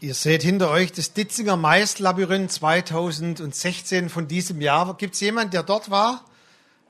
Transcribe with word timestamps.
Ihr 0.00 0.14
seht 0.14 0.44
hinter 0.44 0.70
euch 0.70 0.92
das 0.92 1.12
Ditzinger 1.12 1.56
Maislabyrinth 1.56 2.52
2016 2.52 4.08
von 4.08 4.28
diesem 4.28 4.60
Jahr. 4.60 4.96
Gibt 4.96 5.14
es 5.14 5.20
jemanden, 5.20 5.50
der 5.50 5.64
dort 5.64 5.90
war? 5.90 6.24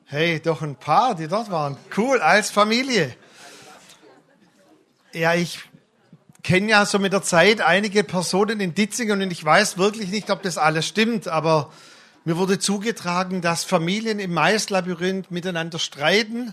Hey, 0.05 0.41
doch 0.41 0.61
ein 0.61 0.77
paar, 0.77 1.15
die 1.15 1.27
dort 1.27 1.51
waren. 1.51 1.79
Cool, 1.97 2.21
als 2.21 2.51
Familie. 2.51 3.17
Ja, 5.15 5.35
ich 5.35 5.61
kenne 6.43 6.69
ja 6.69 6.85
so 6.85 6.99
mit 6.99 7.15
der 7.15 7.23
Zeit 7.23 7.63
einige 7.63 8.05
Personen 8.05 8.61
in 8.61 8.75
Ditzingen 8.75 9.23
und 9.23 9.31
ich 9.31 9.43
weiß 9.43 9.79
wirklich 9.79 10.11
nicht, 10.11 10.29
ob 10.31 10.43
das 10.43 10.59
alles 10.59 10.87
stimmt, 10.87 11.29
aber 11.29 11.73
mir 12.27 12.37
wurde 12.37 12.59
zugetragen, 12.59 13.41
dass 13.41 13.65
Familien 13.65 14.19
im 14.19 14.35
Maislabyrinth 14.35 15.31
miteinander 15.31 15.79
streiten, 15.79 16.53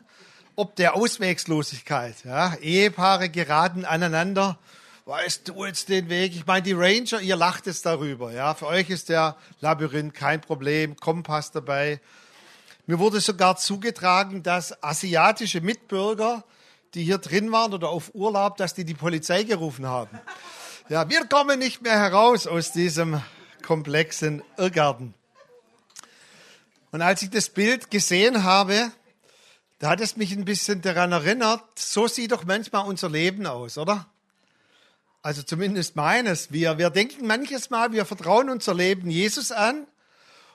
ob 0.56 0.78
der 0.78 0.96
Auswegslosigkeit. 0.96 2.16
Ja, 2.24 2.56
Ehepaare 2.62 3.28
geraten 3.28 3.84
aneinander 3.84 4.58
weißt 5.06 5.48
du 5.48 5.66
jetzt 5.66 5.90
den 5.90 6.10
Weg? 6.10 6.36
Ich 6.36 6.48
meine, 6.48 6.64
die 6.64 6.74
Ranger, 6.74 7.22
ihr 7.22 7.36
lacht 7.36 7.68
jetzt 7.68 7.86
darüber. 7.86 8.32
Ja, 8.32 8.56
für 8.56 8.66
euch 8.66 8.90
ist 8.90 9.10
der 9.10 9.38
Labyrinth 9.62 10.16
kein 10.16 10.42
Problem, 10.42 10.96
Kompass 10.96 11.52
dabei. 11.52 12.02
Mir 12.88 12.98
wurde 12.98 13.20
sogar 13.22 13.56
zugetragen, 13.56 14.42
dass 14.42 14.84
asiatische 14.84 15.62
Mitbürger, 15.62 16.44
die 16.96 17.04
hier 17.04 17.20
drin 17.20 17.52
waren 17.52 17.74
oder 17.74 17.90
auf 17.90 18.16
Urlaub, 18.16 18.58
dass 18.58 18.74
die 18.74 18.84
die 18.84 18.94
Polizei 18.96 19.44
gerufen 19.44 19.86
haben. 19.86 20.20
Ja, 20.90 21.08
wir 21.08 21.26
kommen 21.26 21.60
nicht 21.60 21.82
mehr 21.82 22.00
heraus 22.00 22.48
aus 22.48 22.72
diesem 22.72 23.22
komplexen 23.64 24.44
Irrgarten. 24.58 25.14
Und 26.92 27.02
als 27.02 27.22
ich 27.22 27.30
das 27.30 27.50
Bild 27.50 27.92
gesehen 27.92 28.44
habe, 28.44 28.92
da 29.80 29.90
hat 29.90 30.02
es 30.02 30.16
mich 30.16 30.32
ein 30.32 30.46
bisschen 30.46 30.82
daran 30.82 31.12
erinnert, 31.12 31.64
so 31.76 32.08
sieht 32.08 32.32
doch 32.32 32.46
manchmal 32.46 32.88
unser 32.88 33.10
Leben 33.10 33.46
aus, 33.46 33.78
oder? 33.78 34.08
Also 35.26 35.42
zumindest 35.42 35.96
meines. 35.96 36.52
Wir, 36.52 36.78
wir 36.78 36.92
denken 36.92 37.26
manches 37.26 37.72
Mal, 37.72 37.92
wir 37.92 38.06
vertrauen 38.06 38.48
unser 38.48 38.76
Leben 38.76 39.10
Jesus 39.10 39.52
an 39.52 39.88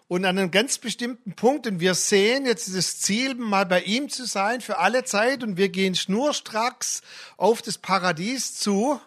und 0.07 0.25
an 0.25 0.39
einem 0.39 0.53
ganz 0.53 0.79
bestimmten 0.79 1.33
Punkt 1.33 1.67
und 1.67 1.81
wir 1.81 1.95
sehen 1.95 2.47
jetzt 2.47 2.73
das 2.73 3.01
Ziel, 3.01 3.35
mal 3.35 3.67
bei 3.67 3.83
ihm 3.83 4.09
zu 4.11 4.27
sein 4.27 4.61
für 4.61 4.79
alle 4.79 5.03
Zeit 5.03 5.43
und 5.43 5.57
wir 5.57 5.71
gehen 5.71 5.97
schnurstracks 5.97 7.03
auf 7.37 7.63
das 7.63 7.79
Paradies 7.79 8.55
zu. 8.55 9.01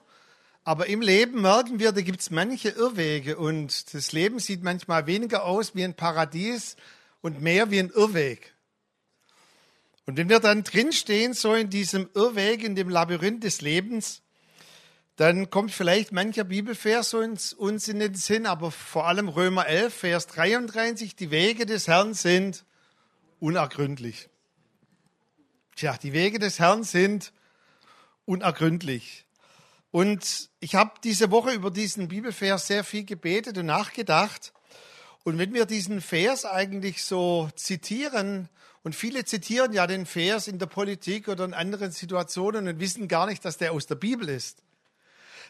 Aber 0.66 0.88
im 0.88 1.00
Leben 1.00 1.42
merken 1.42 1.80
wir, 1.80 1.94
da 1.94 2.02
gibt's 2.02 2.30
manche 2.30 2.68
Irrwege 2.68 3.38
und 3.38 3.94
das 3.94 4.12
Leben 4.12 4.40
sieht 4.40 4.64
manchmal 4.64 5.08
weniger 5.08 5.46
aus 5.46 5.76
wie 5.76 5.86
ein 5.86 5.94
Paradies 5.94 6.76
und 7.22 7.42
mehr 7.42 7.72
wie 7.72 7.80
ein 7.80 7.90
Irrweg. 7.90 8.54
Und 10.08 10.18
wenn 10.18 10.28
wir 10.28 10.42
dann 10.42 10.64
drinstehen, 10.64 11.34
so 11.34 11.54
in 11.54 11.70
diesem 11.70 12.10
Irrweg, 12.16 12.64
in 12.64 12.76
dem 12.76 12.90
Labyrinth 12.90 13.46
des 13.46 13.62
Lebens, 13.62 14.24
dann 15.16 15.52
kommt 15.52 15.72
vielleicht 15.72 16.12
mancher 16.12 16.44
Bibelvers 16.44 17.14
uns, 17.14 17.54
uns 17.54 17.88
in 17.88 18.00
den 18.00 18.16
Sinn, 18.16 18.48
aber 18.48 18.72
vor 18.72 19.06
allem 19.08 19.28
Römer 19.30 19.68
11, 19.68 19.94
Vers 19.94 20.28
33, 20.28 21.16
die 21.16 21.30
Wege 21.30 21.68
des 21.68 21.88
Herrn 21.88 22.16
sind 22.16 22.66
unergründlich. 23.40 24.30
Tja, 25.76 25.98
die 26.02 26.14
Wege 26.14 26.40
des 26.40 26.58
Herrn 26.58 26.84
sind 26.84 27.32
unergründlich. 28.26 29.26
Und 29.92 30.50
ich 30.60 30.74
habe 30.74 30.94
diese 31.04 31.30
Woche 31.30 31.52
über 31.52 31.70
diesen 31.70 32.08
Bibelvers 32.08 32.66
sehr 32.66 32.84
viel 32.84 33.04
gebetet 33.04 33.60
und 33.60 33.68
nachgedacht. 33.68 34.52
Und 35.24 35.38
wenn 35.38 35.54
wir 35.54 35.68
diesen 35.68 36.02
Vers 36.02 36.46
eigentlich 36.46 37.04
so 37.04 37.50
zitieren, 37.56 38.50
und 38.82 38.96
viele 38.96 39.26
zitieren 39.26 39.74
ja 39.74 39.86
den 39.86 40.08
Vers 40.08 40.48
in 40.48 40.58
der 40.58 40.66
Politik 40.66 41.28
oder 41.28 41.46
in 41.46 41.54
anderen 41.54 41.92
Situationen 41.92 42.68
und 42.68 42.80
wissen 42.80 43.08
gar 43.08 43.28
nicht, 43.28 43.46
dass 43.46 43.58
der 43.58 43.74
aus 43.74 43.86
der 43.86 43.96
Bibel 43.96 44.28
ist 44.28 44.64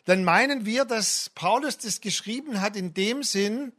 dann 0.05 0.23
meinen 0.23 0.65
wir, 0.65 0.85
dass 0.85 1.29
Paulus 1.29 1.77
das 1.77 2.01
geschrieben 2.01 2.61
hat 2.61 2.75
in 2.75 2.93
dem 2.93 3.23
Sinn, 3.23 3.71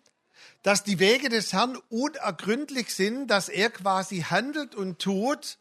dass 0.63 0.83
die 0.83 0.99
Wege 0.99 1.29
des 1.29 1.53
Herrn 1.53 1.77
unergründlich 1.91 2.95
sind, 2.95 3.29
dass 3.29 3.49
er 3.49 3.71
quasi 3.71 4.23
handelt 4.23 4.75
und 4.75 4.99
tut 4.99 5.59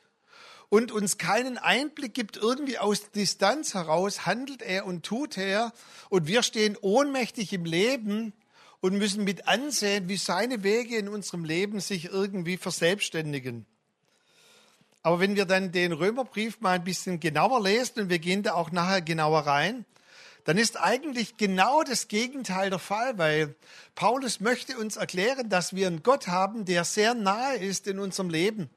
und 0.70 0.92
uns 0.92 1.18
keinen 1.18 1.58
Einblick 1.58 2.14
gibt, 2.14 2.38
irgendwie 2.38 2.80
aus 2.80 3.12
Distanz 3.12 3.74
heraus 3.74 4.26
handelt 4.26 4.62
er 4.62 4.86
und 4.86 5.06
tut 5.06 5.38
er 5.38 5.74
und 6.10 6.26
wir 6.28 6.42
stehen 6.42 6.78
ohnmächtig 6.80 7.52
im 7.52 7.66
Leben 7.66 8.34
und 8.80 8.98
müssen 8.98 9.24
mit 9.24 9.48
ansehen, 9.48 10.08
wie 10.08 10.18
seine 10.18 10.64
Wege 10.64 10.98
in 10.98 11.10
unserem 11.10 11.44
Leben 11.44 11.80
sich 11.80 12.06
irgendwie 12.06 12.58
verselbstständigen. 12.58 13.66
Aber 15.04 15.20
wenn 15.20 15.36
wir 15.36 15.46
dann 15.46 15.74
den 15.74 15.92
Römerbrief 15.92 16.62
mal 16.62 16.72
ein 16.72 16.84
bisschen 16.86 17.20
genauer 17.20 17.62
lesen 17.62 18.04
und 18.04 18.10
wir 18.10 18.20
gehen 18.20 18.42
da 18.42 18.54
auch 18.54 18.72
nachher 18.72 19.02
genauer 19.02 19.42
rein, 19.42 19.86
dann 20.46 20.58
ist 20.58 20.80
eigentlich 20.80 21.38
genau 21.38 21.84
das 21.84 22.08
Gegenteil 22.08 22.70
der 22.70 22.80
Fall, 22.80 23.18
weil 23.18 23.56
Paulus 23.96 24.40
möchte 24.40 24.78
uns 24.78 24.98
erklären, 24.98 25.50
dass 25.50 25.76
wir 25.76 25.88
einen 25.88 26.04
Gott 26.04 26.28
haben, 26.28 26.66
der 26.66 26.84
sehr 26.84 27.14
nahe 27.14 27.58
ist 27.58 27.88
in 27.88 28.00
unserem 28.00 28.30
Leben 28.30 28.70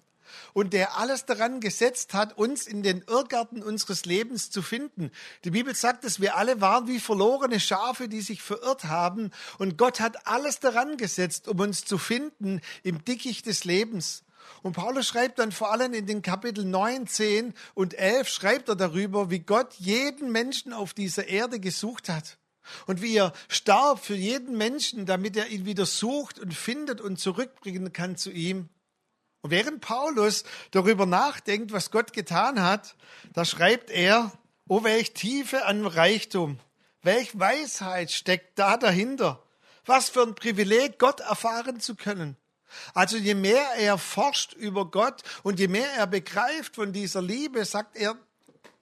und 0.53 0.73
der 0.73 0.97
alles 0.97 1.25
daran 1.25 1.61
gesetzt 1.61 2.15
hat, 2.15 2.37
uns 2.37 2.67
in 2.67 2.83
den 2.83 3.03
Irrgarten 3.09 3.63
unseres 3.63 4.05
Lebens 4.05 4.51
zu 4.51 4.63
finden. 4.63 5.11
Die 5.45 5.51
Bibel 5.51 5.75
sagt, 5.75 6.05
dass 6.05 6.21
wir 6.21 6.37
alle 6.37 6.61
waren 6.61 6.89
wie 6.89 7.01
verlorene 7.01 7.61
Schafe, 7.61 8.09
die 8.09 8.21
sich 8.21 8.43
verirrt 8.43 8.85
haben 8.85 9.31
und 9.59 9.79
Gott 9.79 10.01
hat 10.01 10.27
alles 10.27 10.61
daran 10.61 10.97
gesetzt, 10.97 11.49
um 11.49 11.61
uns 11.61 11.85
zu 11.85 11.99
finden 11.99 12.61
im 12.83 13.05
Dickicht 13.05 13.47
des 13.47 13.65
Lebens. 13.65 14.23
Und 14.63 14.75
Paulus 14.75 15.07
schreibt 15.07 15.39
dann 15.39 15.53
vor 15.53 15.73
allem 15.73 15.95
in 15.95 16.07
den 16.07 16.23
Kapiteln 16.23 16.71
9, 16.71 17.07
10 17.07 17.55
und 17.75 17.95
11 17.95 18.29
schreibt 18.29 18.69
er 18.69 18.77
darüber, 18.77 19.31
wie 19.31 19.41
Gott 19.41 19.75
jeden 19.75 20.33
Menschen 20.33 20.73
auf 20.73 20.95
dieser 20.95 21.29
Erde 21.29 21.61
gesucht 21.61 22.09
hat. 22.09 22.39
Und 22.87 23.01
wie 23.01 23.17
er 23.17 23.33
starb 23.49 24.05
für 24.05 24.17
jeden 24.17 24.57
Menschen, 24.57 25.07
damit 25.07 25.37
er 25.37 25.49
ihn 25.49 25.67
wieder 25.67 25.87
sucht 25.87 26.39
und 26.39 26.53
findet 26.53 27.01
und 27.01 27.19
zurückbringen 27.19 27.93
kann 27.93 28.17
zu 28.17 28.31
ihm. 28.31 28.69
Und 29.43 29.51
während 29.51 29.81
Paulus 29.81 30.43
darüber 30.73 31.07
nachdenkt, 31.07 31.73
was 31.73 31.93
Gott 31.93 32.13
getan 32.13 32.63
hat, 32.63 32.97
da 33.33 33.45
schreibt 33.45 33.91
er, 33.91 34.33
oh 34.69 34.83
welch 34.83 35.13
Tiefe 35.13 35.65
an 35.67 35.87
Reichtum, 35.87 36.59
welch 37.03 37.39
Weisheit 37.39 38.11
steckt 38.11 38.59
da 38.59 38.77
dahinter. 38.77 39.43
Was 39.85 40.09
für 40.09 40.23
ein 40.23 40.35
Privileg, 40.35 40.99
Gott 40.99 41.21
erfahren 41.21 41.79
zu 41.79 41.95
können. 41.95 42.37
Also 42.95 43.17
je 43.17 43.35
mehr 43.35 43.67
er 43.79 43.99
forscht 43.99 44.53
über 44.53 44.91
Gott 44.91 45.23
und 45.43 45.59
je 45.61 45.69
mehr 45.69 45.91
er 45.93 46.07
begreift 46.07 46.77
von 46.77 46.93
dieser 46.93 47.23
Liebe, 47.23 47.65
sagt 47.65 47.97
er, 47.97 48.17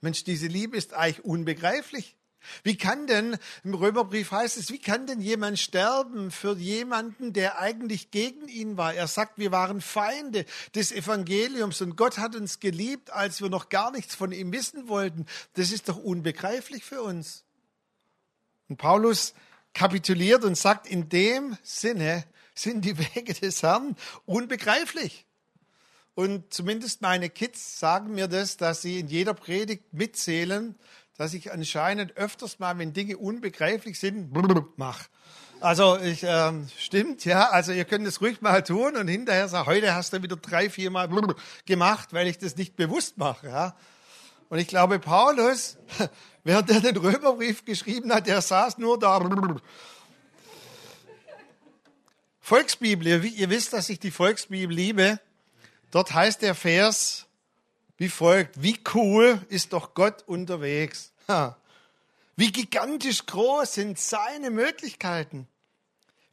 Mensch, 0.01 0.23
diese 0.23 0.47
Liebe 0.47 0.77
ist 0.77 0.93
eigentlich 0.93 1.25
unbegreiflich. 1.25 2.15
Wie 2.63 2.77
kann 2.77 3.07
denn, 3.07 3.37
im 3.63 3.73
Römerbrief 3.73 4.31
heißt 4.31 4.57
es, 4.57 4.71
wie 4.71 4.79
kann 4.79 5.07
denn 5.07 5.21
jemand 5.21 5.59
sterben 5.59 6.31
für 6.31 6.55
jemanden, 6.55 7.33
der 7.33 7.59
eigentlich 7.59 8.11
gegen 8.11 8.47
ihn 8.47 8.77
war? 8.77 8.93
Er 8.93 9.07
sagt, 9.07 9.37
wir 9.37 9.51
waren 9.51 9.81
Feinde 9.81 10.45
des 10.73 10.91
Evangeliums 10.91 11.81
und 11.81 11.95
Gott 11.95 12.17
hat 12.17 12.35
uns 12.35 12.59
geliebt, 12.59 13.11
als 13.11 13.41
wir 13.41 13.49
noch 13.49 13.69
gar 13.69 13.91
nichts 13.91 14.15
von 14.15 14.31
ihm 14.31 14.51
wissen 14.51 14.87
wollten. 14.87 15.25
Das 15.53 15.71
ist 15.71 15.89
doch 15.89 15.97
unbegreiflich 15.97 16.83
für 16.83 17.01
uns. 17.01 17.43
Und 18.69 18.77
Paulus 18.77 19.33
kapituliert 19.73 20.43
und 20.43 20.57
sagt, 20.57 20.87
in 20.87 21.09
dem 21.09 21.57
Sinne 21.61 22.25
sind 22.55 22.85
die 22.85 22.97
Wege 23.15 23.33
des 23.33 23.61
Herrn 23.61 23.95
unbegreiflich. 24.25 25.25
Und 26.15 26.53
zumindest 26.53 27.01
meine 27.01 27.29
Kids 27.29 27.79
sagen 27.79 28.15
mir 28.15 28.27
das, 28.27 28.55
dass 28.55 28.81
sie 28.81 28.99
in 28.99 29.07
jeder 29.09 29.33
Predigt 29.33 29.93
mitzählen, 29.93 30.75
dass 31.17 31.33
ich 31.33 31.51
anscheinend 31.51 32.15
öfters 32.17 32.59
mal, 32.59 32.77
wenn 32.77 32.93
Dinge 32.93 33.17
unbegreiflich 33.17 33.99
sind, 33.99 34.31
mache. 34.77 35.05
Also 35.61 35.97
ich 35.97 36.23
ähm, 36.23 36.67
stimmt, 36.77 37.25
ja. 37.25 37.49
Also 37.49 37.71
ihr 37.71 37.85
könnt 37.85 38.07
es 38.07 38.21
ruhig 38.21 38.41
mal 38.41 38.61
tun 38.61 38.95
und 38.97 39.07
hinterher 39.07 39.47
sagen, 39.47 39.67
heute 39.67 39.93
hast 39.93 40.13
du 40.13 40.21
wieder 40.21 40.35
drei, 40.35 40.69
vier 40.69 40.91
Mal 40.91 41.09
gemacht, 41.65 42.13
weil 42.13 42.27
ich 42.27 42.37
das 42.37 42.55
nicht 42.55 42.75
bewusst 42.75 43.17
mache. 43.17 43.47
Ja. 43.47 43.75
Und 44.49 44.59
ich 44.59 44.67
glaube, 44.67 44.99
Paulus, 44.99 45.77
während 46.43 46.69
er 46.69 46.81
den 46.81 46.97
Römerbrief 46.97 47.65
geschrieben 47.65 48.13
hat, 48.13 48.27
der 48.27 48.41
saß 48.41 48.77
nur 48.77 48.99
da 48.99 49.17
Volksbibel, 52.45 53.25
ihr 53.25 53.49
wisst, 53.49 53.73
dass 53.73 53.89
ich 53.89 53.99
die 53.99 54.11
Volksbibel 54.11 54.75
liebe. 54.75 55.19
Dort 55.89 56.13
heißt 56.13 56.43
der 56.43 56.53
Vers 56.53 57.25
wie 57.97 58.07
folgt, 58.07 58.61
wie 58.61 58.77
cool 58.93 59.43
ist 59.49 59.73
doch 59.73 59.95
Gott 59.95 60.21
unterwegs. 60.27 61.11
Wie 62.35 62.51
gigantisch 62.51 63.25
groß 63.25 63.73
sind 63.73 63.97
seine 63.97 64.51
Möglichkeiten. 64.51 65.47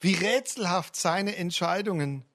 Wie 0.00 0.12
rätselhaft 0.12 0.96
seine 0.96 1.36
Entscheidungen. 1.36 2.26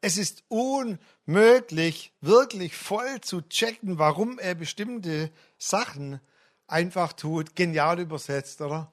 Es 0.00 0.16
ist 0.16 0.44
unmöglich, 0.46 2.12
wirklich 2.20 2.76
voll 2.76 3.20
zu 3.22 3.42
checken, 3.42 3.98
warum 3.98 4.38
er 4.38 4.54
bestimmte 4.54 5.32
Sachen 5.58 6.20
einfach 6.68 7.12
tut. 7.12 7.56
Genial 7.56 7.98
übersetzt, 7.98 8.60
oder? 8.60 8.92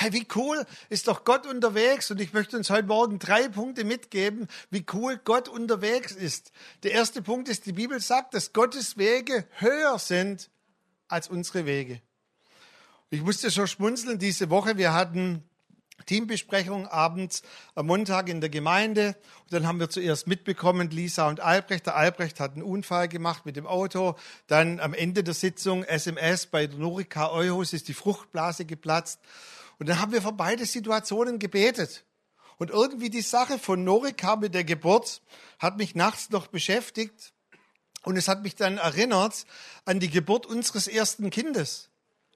Hey, 0.00 0.12
wie 0.12 0.28
cool 0.36 0.64
ist 0.90 1.08
doch 1.08 1.24
Gott 1.24 1.44
unterwegs. 1.44 2.08
Und 2.12 2.20
ich 2.20 2.32
möchte 2.32 2.56
uns 2.56 2.70
heute 2.70 2.86
Morgen 2.86 3.18
drei 3.18 3.48
Punkte 3.48 3.82
mitgeben, 3.82 4.46
wie 4.70 4.86
cool 4.92 5.20
Gott 5.24 5.48
unterwegs 5.48 6.12
ist. 6.12 6.52
Der 6.84 6.92
erste 6.92 7.20
Punkt 7.20 7.48
ist, 7.48 7.66
die 7.66 7.72
Bibel 7.72 7.98
sagt, 7.98 8.32
dass 8.32 8.52
Gottes 8.52 8.96
Wege 8.96 9.44
höher 9.56 9.98
sind 9.98 10.50
als 11.08 11.26
unsere 11.26 11.66
Wege. 11.66 12.00
Ich 13.10 13.22
musste 13.22 13.50
schon 13.50 13.66
schmunzeln 13.66 14.20
diese 14.20 14.50
Woche. 14.50 14.76
Wir 14.76 14.92
hatten 14.92 15.42
Teambesprechung 16.06 16.86
abends 16.86 17.42
am 17.74 17.86
Montag 17.86 18.28
in 18.28 18.40
der 18.40 18.50
Gemeinde. 18.50 19.16
Und 19.42 19.52
dann 19.52 19.66
haben 19.66 19.80
wir 19.80 19.90
zuerst 19.90 20.28
mitbekommen, 20.28 20.90
Lisa 20.90 21.28
und 21.28 21.40
Albrecht. 21.40 21.86
Der 21.86 21.96
Albrecht 21.96 22.38
hat 22.38 22.52
einen 22.52 22.62
Unfall 22.62 23.08
gemacht 23.08 23.44
mit 23.46 23.56
dem 23.56 23.66
Auto. 23.66 24.14
Dann 24.46 24.78
am 24.78 24.94
Ende 24.94 25.24
der 25.24 25.34
Sitzung 25.34 25.82
SMS 25.82 26.46
bei 26.46 26.68
der 26.68 26.78
Norika 26.78 27.32
Euhus 27.32 27.72
ist 27.72 27.88
die 27.88 27.94
Fruchtblase 27.94 28.64
geplatzt. 28.64 29.18
Und 29.78 29.88
dann 29.88 30.00
haben 30.00 30.12
wir 30.12 30.22
für 30.22 30.32
beide 30.32 30.66
Situationen 30.66 31.38
gebetet. 31.38 32.04
Und 32.58 32.70
irgendwie 32.70 33.10
die 33.10 33.22
Sache 33.22 33.58
von 33.58 33.84
Norika 33.84 34.36
mit 34.36 34.54
der 34.54 34.64
Geburt 34.64 35.22
hat 35.58 35.76
mich 35.76 35.94
nachts 35.94 36.30
noch 36.30 36.48
beschäftigt. 36.48 37.32
Und 38.02 38.16
es 38.16 38.26
hat 38.28 38.42
mich 38.42 38.56
dann 38.56 38.78
erinnert 38.78 39.44
an 39.84 40.00
die 40.00 40.10
Geburt 40.10 40.46
unseres 40.46 40.88
ersten 40.88 41.30
Kindes. 41.30 41.88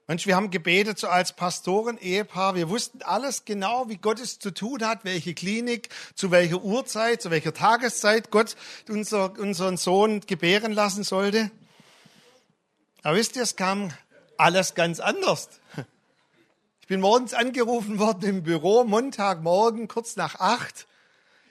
Mensch, 0.07 0.27
wir 0.27 0.35
haben 0.35 0.51
gebetet 0.51 0.99
so 0.99 1.07
als 1.07 1.33
Pastoren, 1.33 1.97
Ehepaar. 1.97 2.55
Wir 2.55 2.69
wussten 2.69 3.01
alles 3.03 3.45
genau, 3.45 3.87
wie 3.87 3.97
Gott 3.97 4.19
es 4.19 4.37
zu 4.37 4.51
tun 4.51 4.85
hat, 4.85 5.05
welche 5.05 5.33
Klinik, 5.33 5.89
zu 6.13 6.29
welcher 6.29 6.61
Uhrzeit, 6.61 7.21
zu 7.21 7.31
welcher 7.31 7.53
Tageszeit 7.53 8.29
Gott 8.29 8.57
unser, 8.89 9.37
unseren 9.39 9.77
Sohn 9.77 10.19
gebären 10.21 10.73
lassen 10.73 11.03
sollte. 11.05 11.51
Aber 13.01 13.15
wisst 13.15 13.37
ihr, 13.37 13.43
es 13.43 13.55
kam 13.55 13.91
alles 14.37 14.75
ganz 14.75 14.99
anders. 14.99 15.49
Ich 16.83 16.87
bin 16.87 16.99
morgens 16.99 17.33
angerufen 17.33 17.97
worden 17.97 18.27
im 18.27 18.43
Büro, 18.43 18.83
Montagmorgen, 18.83 19.87
kurz 19.87 20.17
nach 20.17 20.41
acht. 20.41 20.85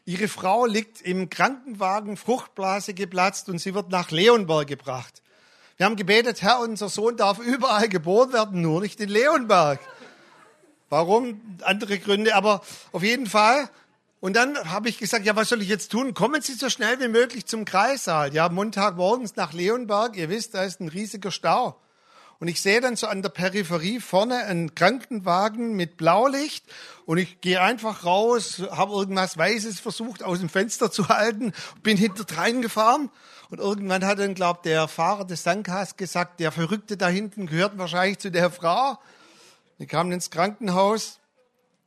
Ihre 0.04 0.28
Frau 0.28 0.66
liegt 0.66 1.00
im 1.00 1.30
Krankenwagen, 1.30 2.18
Fruchtblase 2.18 2.92
geplatzt 2.92 3.48
und 3.48 3.58
sie 3.58 3.72
wird 3.72 3.88
nach 3.88 4.10
Leonberg 4.10 4.66
gebracht. 4.66 5.22
Wir 5.78 5.86
haben 5.86 5.96
gebetet, 5.96 6.42
Herr, 6.42 6.60
unser 6.60 6.90
Sohn 6.90 7.16
darf 7.16 7.38
überall 7.38 7.88
geboren 7.88 8.34
werden, 8.34 8.60
nur 8.60 8.82
nicht 8.82 9.00
in 9.00 9.08
Leonberg. 9.08 9.80
Warum? 10.90 11.40
Andere 11.62 11.98
Gründe, 11.98 12.34
aber 12.34 12.60
auf 12.92 13.02
jeden 13.02 13.26
Fall. 13.26 13.70
Und 14.20 14.36
dann 14.36 14.70
habe 14.70 14.90
ich 14.90 14.98
gesagt, 14.98 15.24
ja, 15.24 15.34
was 15.34 15.48
soll 15.48 15.62
ich 15.62 15.68
jetzt 15.68 15.90
tun? 15.92 16.12
Kommen 16.12 16.42
Sie 16.42 16.52
so 16.52 16.68
schnell 16.68 17.00
wie 17.00 17.08
möglich 17.08 17.46
zum 17.46 17.64
Kreissaal. 17.64 18.34
Ja, 18.34 18.50
Montagmorgens 18.50 19.34
nach 19.36 19.54
Leonberg. 19.54 20.14
Ihr 20.14 20.28
wisst, 20.28 20.52
da 20.52 20.62
ist 20.62 20.80
ein 20.80 20.88
riesiger 20.88 21.30
Stau. 21.30 21.81
Und 22.42 22.48
ich 22.48 22.60
sehe 22.60 22.80
dann 22.80 22.96
so 22.96 23.06
an 23.06 23.22
der 23.22 23.28
Peripherie 23.28 24.00
vorne 24.00 24.38
einen 24.46 24.74
Krankenwagen 24.74 25.76
mit 25.76 25.96
Blaulicht 25.96 26.64
und 27.06 27.18
ich 27.18 27.40
gehe 27.40 27.60
einfach 27.60 28.04
raus, 28.04 28.60
habe 28.72 28.94
irgendwas 28.94 29.38
Weißes 29.38 29.78
versucht 29.78 30.24
aus 30.24 30.40
dem 30.40 30.48
Fenster 30.48 30.90
zu 30.90 31.08
halten, 31.08 31.52
bin 31.84 31.96
hinter 31.96 32.24
gefahren 32.50 33.10
und 33.50 33.60
irgendwann 33.60 34.04
hat 34.04 34.18
dann, 34.18 34.34
glaubt 34.34 34.66
der 34.66 34.88
Fahrer 34.88 35.24
des 35.24 35.44
Sankas 35.44 35.96
gesagt, 35.96 36.40
der 36.40 36.50
Verrückte 36.50 36.96
da 36.96 37.06
hinten 37.06 37.46
gehört 37.46 37.78
wahrscheinlich 37.78 38.18
zu 38.18 38.32
der 38.32 38.50
Frau. 38.50 38.98
Wir 39.78 39.86
kamen 39.86 40.10
ins 40.10 40.30
Krankenhaus, 40.30 41.20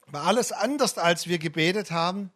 war 0.08 0.24
alles 0.24 0.54
anders, 0.54 0.98
als 0.98 1.28
wir 1.28 1.38
gebetet 1.38 1.92
haben. 1.92 2.31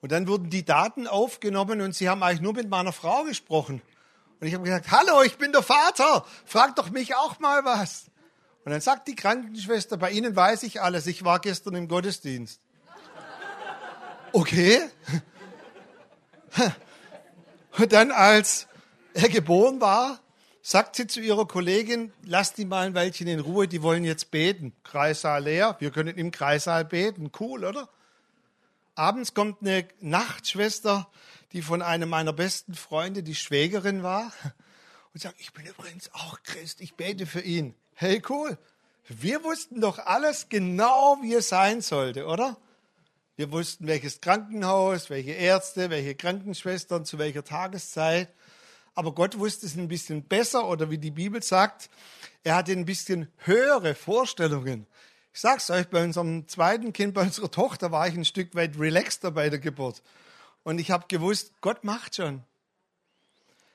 Und 0.00 0.10
dann 0.10 0.26
wurden 0.26 0.50
die 0.50 0.64
Daten 0.64 1.06
aufgenommen 1.06 1.82
und 1.82 1.94
sie 1.94 2.08
haben 2.08 2.20
eigentlich 2.24 2.40
nur 2.40 2.54
mit 2.54 2.68
meiner 2.68 2.92
Frau 2.92 3.22
gesprochen. 3.22 3.80
Und 4.40 4.46
ich 4.46 4.54
habe 4.54 4.64
gesagt, 4.64 4.90
hallo, 4.90 5.22
ich 5.22 5.36
bin 5.36 5.52
der 5.52 5.62
Vater, 5.62 6.24
frag 6.44 6.76
doch 6.76 6.90
mich 6.90 7.14
auch 7.14 7.40
mal 7.40 7.64
was. 7.64 8.06
Und 8.64 8.72
dann 8.72 8.80
sagt 8.80 9.08
die 9.08 9.16
Krankenschwester, 9.16 9.96
bei 9.96 10.10
Ihnen 10.10 10.36
weiß 10.36 10.62
ich 10.62 10.80
alles, 10.80 11.06
ich 11.06 11.24
war 11.24 11.40
gestern 11.40 11.74
im 11.74 11.88
Gottesdienst. 11.88 12.60
Okay. 14.32 14.80
Und 17.78 17.92
dann, 17.92 18.10
als 18.10 18.66
er 19.14 19.28
geboren 19.28 19.80
war, 19.80 20.20
sagt 20.60 20.96
sie 20.96 21.06
zu 21.06 21.20
ihrer 21.20 21.46
Kollegin, 21.46 22.12
lass 22.24 22.52
die 22.52 22.66
mal 22.66 22.86
ein 22.86 22.94
Weilchen 22.94 23.26
in 23.26 23.40
Ruhe, 23.40 23.68
die 23.68 23.82
wollen 23.82 24.04
jetzt 24.04 24.30
beten. 24.30 24.74
Kreissaal 24.84 25.44
leer, 25.44 25.76
wir 25.78 25.90
können 25.90 26.16
im 26.16 26.30
Kreissaal 26.30 26.84
beten. 26.84 27.30
Cool, 27.40 27.64
oder? 27.64 27.88
Abends 28.94 29.32
kommt 29.32 29.62
eine 29.62 29.88
Nachtschwester, 30.00 31.08
die 31.52 31.62
von 31.62 31.82
einem 31.82 32.08
meiner 32.08 32.32
besten 32.32 32.74
Freunde 32.74 33.22
die 33.22 33.34
Schwägerin 33.34 34.02
war 34.02 34.32
und 35.14 35.22
sagt, 35.22 35.40
ich 35.40 35.52
bin 35.52 35.66
übrigens 35.66 36.12
auch 36.12 36.42
Christ, 36.42 36.80
ich 36.80 36.94
bete 36.94 37.26
für 37.26 37.40
ihn. 37.40 37.74
Hey, 37.94 38.22
cool. 38.28 38.58
Wir 39.08 39.42
wussten 39.42 39.80
doch 39.80 39.98
alles 39.98 40.48
genau, 40.48 41.18
wie 41.22 41.34
es 41.34 41.48
sein 41.48 41.80
sollte, 41.80 42.26
oder? 42.26 42.58
Wir 43.36 43.50
wussten, 43.52 43.86
welches 43.86 44.20
Krankenhaus, 44.20 45.10
welche 45.10 45.30
Ärzte, 45.30 45.90
welche 45.90 46.14
Krankenschwestern, 46.14 47.04
zu 47.04 47.18
welcher 47.18 47.44
Tageszeit. 47.44 48.28
Aber 48.94 49.14
Gott 49.14 49.38
wusste 49.38 49.64
es 49.64 49.76
ein 49.76 49.88
bisschen 49.88 50.24
besser 50.24 50.68
oder 50.68 50.90
wie 50.90 50.98
die 50.98 51.12
Bibel 51.12 51.42
sagt, 51.42 51.88
er 52.42 52.56
hatte 52.56 52.72
ein 52.72 52.84
bisschen 52.84 53.30
höhere 53.38 53.94
Vorstellungen. 53.94 54.86
Ich 55.32 55.40
sag's 55.40 55.70
euch, 55.70 55.86
bei 55.86 56.02
unserem 56.02 56.48
zweiten 56.48 56.92
Kind, 56.92 57.14
bei 57.14 57.22
unserer 57.22 57.50
Tochter 57.50 57.92
war 57.92 58.08
ich 58.08 58.14
ein 58.14 58.24
Stück 58.24 58.54
weit 58.56 58.78
relaxter 58.78 59.30
bei 59.30 59.48
der 59.48 59.60
Geburt. 59.60 60.02
Und 60.68 60.78
ich 60.78 60.90
habe 60.90 61.06
gewusst, 61.08 61.62
Gott 61.62 61.82
macht 61.82 62.16
schon. 62.16 62.44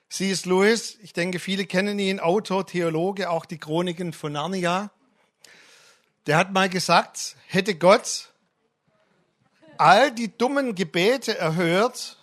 C.S. 0.09 0.45
Lewis, 0.45 0.99
ich 1.01 1.11
denke, 1.11 1.39
viele 1.39 1.65
kennen 1.65 1.97
ihn, 1.97 2.19
Autor, 2.19 2.67
Theologe, 2.67 3.31
auch 3.31 3.45
die 3.45 3.57
Chroniken 3.57 4.13
von 4.13 4.33
Narnia. 4.33 4.91
Der 6.27 6.37
hat 6.37 6.53
mal 6.53 6.69
gesagt, 6.69 7.35
hätte 7.47 7.73
Gott 7.73 8.31
all 9.79 10.11
die 10.11 10.37
dummen 10.37 10.75
Gebete 10.75 11.35
erhört, 11.35 12.19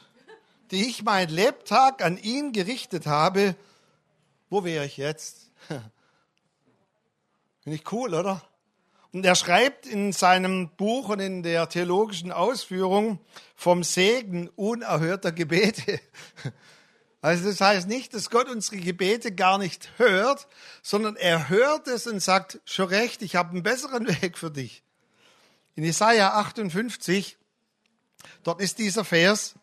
die 0.71 0.89
ich 0.89 1.03
mein 1.03 1.29
Lebtag 1.31 2.05
an 2.05 2.17
ihn 2.17 2.53
gerichtet 2.53 3.09
habe, 3.09 3.57
wo 4.51 4.63
wäre 4.63 4.85
ich 4.85 4.99
jetzt? 4.99 5.51
Finde 7.65 7.75
ich 7.75 7.91
cool, 7.91 8.15
oder? 8.15 8.41
Und 9.13 9.25
er 9.25 9.35
schreibt 9.35 9.87
in 9.87 10.13
seinem 10.13 10.69
Buch 10.77 11.09
und 11.09 11.21
in 11.21 11.43
der 11.43 11.69
theologischen 11.69 12.31
Ausführung 12.31 13.19
vom 13.57 13.83
Segen 13.83 14.49
unerhörter 14.57 15.33
Gebete. 15.33 16.01
Also 17.23 17.51
das 17.51 17.61
heißt 17.61 17.87
nicht, 17.87 18.15
dass 18.15 18.31
Gott 18.31 18.49
unsere 18.49 18.79
Gebete 18.79 19.31
gar 19.31 19.59
nicht 19.59 19.91
hört, 19.99 20.49
sondern 20.81 21.17
er 21.17 21.51
hört 21.51 21.87
es 21.87 22.07
und 22.07 22.19
sagt, 22.21 22.63
schon 22.65 22.89
recht, 22.89 23.21
ich 23.21 23.37
habe 23.37 23.51
einen 23.51 23.63
besseren 23.63 24.09
Weg 24.23 24.39
für 24.39 24.51
dich. 24.51 24.83
In 25.75 25.85
Jesaja 25.85 26.31
58 26.31 27.37
Dort 28.43 28.61
ist 28.61 28.79
dieser 28.79 29.05
Vers, 29.05 29.55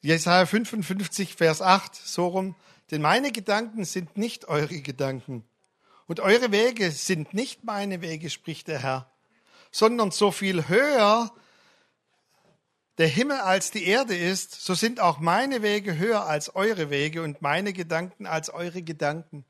Jesaja 0.00 0.46
55, 0.46 1.34
Vers 1.34 1.62
8, 1.62 1.94
so 1.94 2.28
rum. 2.28 2.56
Denn 2.90 3.02
meine 3.02 3.32
Gedanken 3.32 3.84
sind 3.84 4.16
nicht 4.16 4.46
eure 4.48 4.80
Gedanken. 4.80 5.44
Und 6.08 6.20
eure 6.20 6.50
Wege 6.50 6.90
sind 6.90 7.34
nicht 7.34 7.64
meine 7.64 8.00
Wege, 8.00 8.30
spricht 8.30 8.66
der 8.66 8.82
Herr, 8.82 9.12
sondern 9.70 10.10
so 10.10 10.32
viel 10.32 10.66
höher 10.68 11.30
der 12.96 13.06
Himmel 13.06 13.36
als 13.36 13.70
die 13.70 13.84
Erde 13.84 14.16
ist, 14.16 14.54
so 14.64 14.74
sind 14.74 15.00
auch 15.00 15.20
meine 15.20 15.62
Wege 15.62 15.98
höher 15.98 16.26
als 16.26 16.56
eure 16.56 16.90
Wege 16.90 17.22
und 17.22 17.42
meine 17.42 17.72
Gedanken 17.72 18.26
als 18.26 18.50
eure 18.50 18.82
Gedanken. 18.82 19.44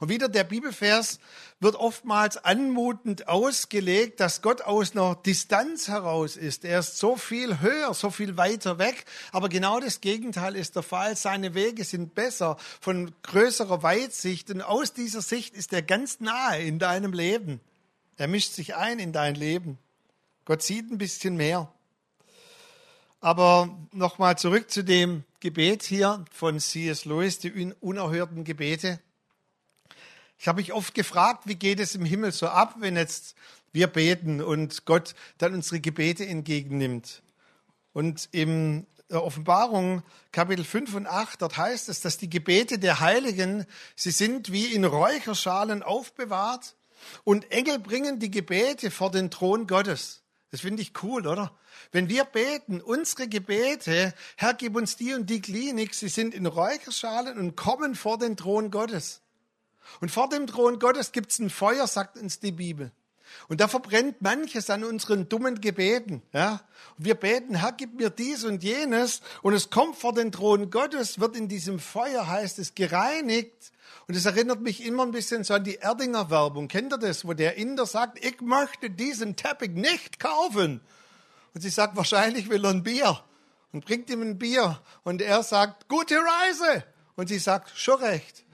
Und 0.00 0.08
wieder 0.08 0.28
der 0.28 0.44
Bibelvers 0.44 1.18
wird 1.60 1.76
oftmals 1.76 2.36
anmutend 2.36 3.28
ausgelegt, 3.28 4.20
dass 4.20 4.42
Gott 4.42 4.62
aus 4.62 4.92
einer 4.92 5.14
Distanz 5.14 5.88
heraus 5.88 6.36
ist. 6.36 6.64
Er 6.64 6.80
ist 6.80 6.98
so 6.98 7.16
viel 7.16 7.60
höher, 7.60 7.94
so 7.94 8.10
viel 8.10 8.36
weiter 8.36 8.78
weg. 8.78 9.04
Aber 9.32 9.48
genau 9.48 9.80
das 9.80 10.00
Gegenteil 10.00 10.56
ist 10.56 10.76
der 10.76 10.82
Fall. 10.82 11.16
Seine 11.16 11.54
Wege 11.54 11.84
sind 11.84 12.14
besser, 12.14 12.56
von 12.80 13.12
größerer 13.22 13.82
Weitsicht. 13.82 14.50
Und 14.50 14.62
aus 14.62 14.92
dieser 14.92 15.22
Sicht 15.22 15.54
ist 15.54 15.72
er 15.72 15.82
ganz 15.82 16.20
nahe 16.20 16.62
in 16.62 16.78
deinem 16.78 17.12
Leben. 17.12 17.60
Er 18.16 18.28
mischt 18.28 18.52
sich 18.52 18.76
ein 18.76 18.98
in 18.98 19.12
dein 19.12 19.34
Leben. 19.34 19.78
Gott 20.44 20.62
sieht 20.62 20.90
ein 20.90 20.98
bisschen 20.98 21.36
mehr. 21.36 21.72
Aber 23.20 23.76
nochmal 23.92 24.38
zurück 24.38 24.70
zu 24.70 24.84
dem 24.84 25.24
Gebet 25.40 25.82
hier 25.82 26.24
von 26.30 26.60
C.S. 26.60 27.04
Lewis, 27.04 27.38
die 27.38 27.72
unerhörten 27.80 28.44
Gebete. 28.44 29.00
Ich 30.38 30.48
habe 30.48 30.60
mich 30.60 30.72
oft 30.72 30.94
gefragt, 30.94 31.44
wie 31.46 31.54
geht 31.54 31.80
es 31.80 31.94
im 31.94 32.04
Himmel 32.04 32.32
so 32.32 32.48
ab, 32.48 32.76
wenn 32.78 32.96
jetzt 32.96 33.34
wir 33.72 33.86
beten 33.86 34.40
und 34.42 34.84
Gott 34.86 35.14
dann 35.38 35.54
unsere 35.54 35.80
Gebete 35.80 36.26
entgegennimmt. 36.26 37.22
Und 37.92 38.28
im 38.32 38.86
Offenbarung 39.10 40.02
Kapitel 40.32 40.64
5 40.64 40.94
und 40.94 41.06
8, 41.06 41.40
dort 41.42 41.56
heißt 41.56 41.88
es, 41.88 42.00
dass 42.00 42.18
die 42.18 42.28
Gebete 42.28 42.78
der 42.78 43.00
Heiligen, 43.00 43.66
sie 43.94 44.10
sind 44.10 44.50
wie 44.52 44.66
in 44.66 44.84
Räucherschalen 44.84 45.82
aufbewahrt 45.82 46.74
und 47.24 47.50
Engel 47.52 47.78
bringen 47.78 48.18
die 48.18 48.30
Gebete 48.30 48.90
vor 48.90 49.10
den 49.10 49.30
Thron 49.30 49.66
Gottes. 49.66 50.22
Das 50.50 50.60
finde 50.60 50.82
ich 50.82 50.92
cool, 51.02 51.26
oder? 51.26 51.56
Wenn 51.92 52.08
wir 52.08 52.24
beten, 52.24 52.80
unsere 52.80 53.28
Gebete, 53.28 54.14
Herr, 54.36 54.54
gib 54.54 54.76
uns 54.76 54.96
die 54.96 55.14
und 55.14 55.28
die 55.28 55.40
Klinik, 55.40 55.94
sie 55.94 56.08
sind 56.08 56.34
in 56.34 56.46
Räucherschalen 56.46 57.38
und 57.38 57.56
kommen 57.56 57.94
vor 57.94 58.18
den 58.18 58.36
Thron 58.36 58.70
Gottes. 58.70 59.20
Und 60.00 60.10
vor 60.10 60.28
dem 60.28 60.46
Thron 60.46 60.78
Gottes 60.78 61.12
gibt 61.12 61.30
es 61.32 61.38
ein 61.38 61.50
Feuer, 61.50 61.86
sagt 61.86 62.16
uns 62.16 62.40
die 62.40 62.52
Bibel. 62.52 62.92
Und 63.48 63.60
da 63.60 63.68
verbrennt 63.68 64.22
manches 64.22 64.70
an 64.70 64.84
unseren 64.84 65.28
dummen 65.28 65.60
Gebeten. 65.60 66.22
Ja? 66.32 66.60
Wir 66.96 67.14
beten, 67.14 67.56
Herr, 67.56 67.72
gib 67.72 67.94
mir 67.94 68.10
dies 68.10 68.44
und 68.44 68.62
jenes. 68.62 69.20
Und 69.42 69.54
es 69.54 69.70
kommt 69.70 69.96
vor 69.96 70.12
den 70.12 70.32
Thron 70.32 70.70
Gottes, 70.70 71.20
wird 71.20 71.36
in 71.36 71.48
diesem 71.48 71.78
Feuer, 71.78 72.26
heißt 72.26 72.58
es, 72.58 72.74
gereinigt. 72.74 73.72
Und 74.08 74.16
es 74.16 74.24
erinnert 74.24 74.60
mich 74.60 74.84
immer 74.84 75.04
ein 75.04 75.10
bisschen 75.10 75.44
so 75.44 75.54
an 75.54 75.64
die 75.64 75.76
Erdinger 75.76 76.30
Werbung. 76.30 76.68
Kennt 76.68 76.92
ihr 76.92 76.98
das, 76.98 77.24
wo 77.24 77.32
der 77.34 77.56
Inder 77.56 77.86
sagt, 77.86 78.24
ich 78.24 78.40
möchte 78.40 78.90
diesen 78.90 79.36
Teppich 79.36 79.72
nicht 79.72 80.20
kaufen. 80.20 80.80
Und 81.54 81.60
sie 81.60 81.70
sagt, 81.70 81.96
wahrscheinlich 81.96 82.48
will 82.48 82.64
er 82.64 82.70
ein 82.70 82.82
Bier. 82.82 83.20
Und 83.72 83.84
bringt 83.84 84.08
ihm 84.10 84.22
ein 84.22 84.38
Bier. 84.38 84.80
Und 85.02 85.22
er 85.22 85.42
sagt, 85.42 85.88
gute 85.88 86.16
Reise. 86.16 86.84
Und 87.16 87.28
sie 87.28 87.38
sagt, 87.38 87.76
schon 87.76 88.00
recht. 88.00 88.44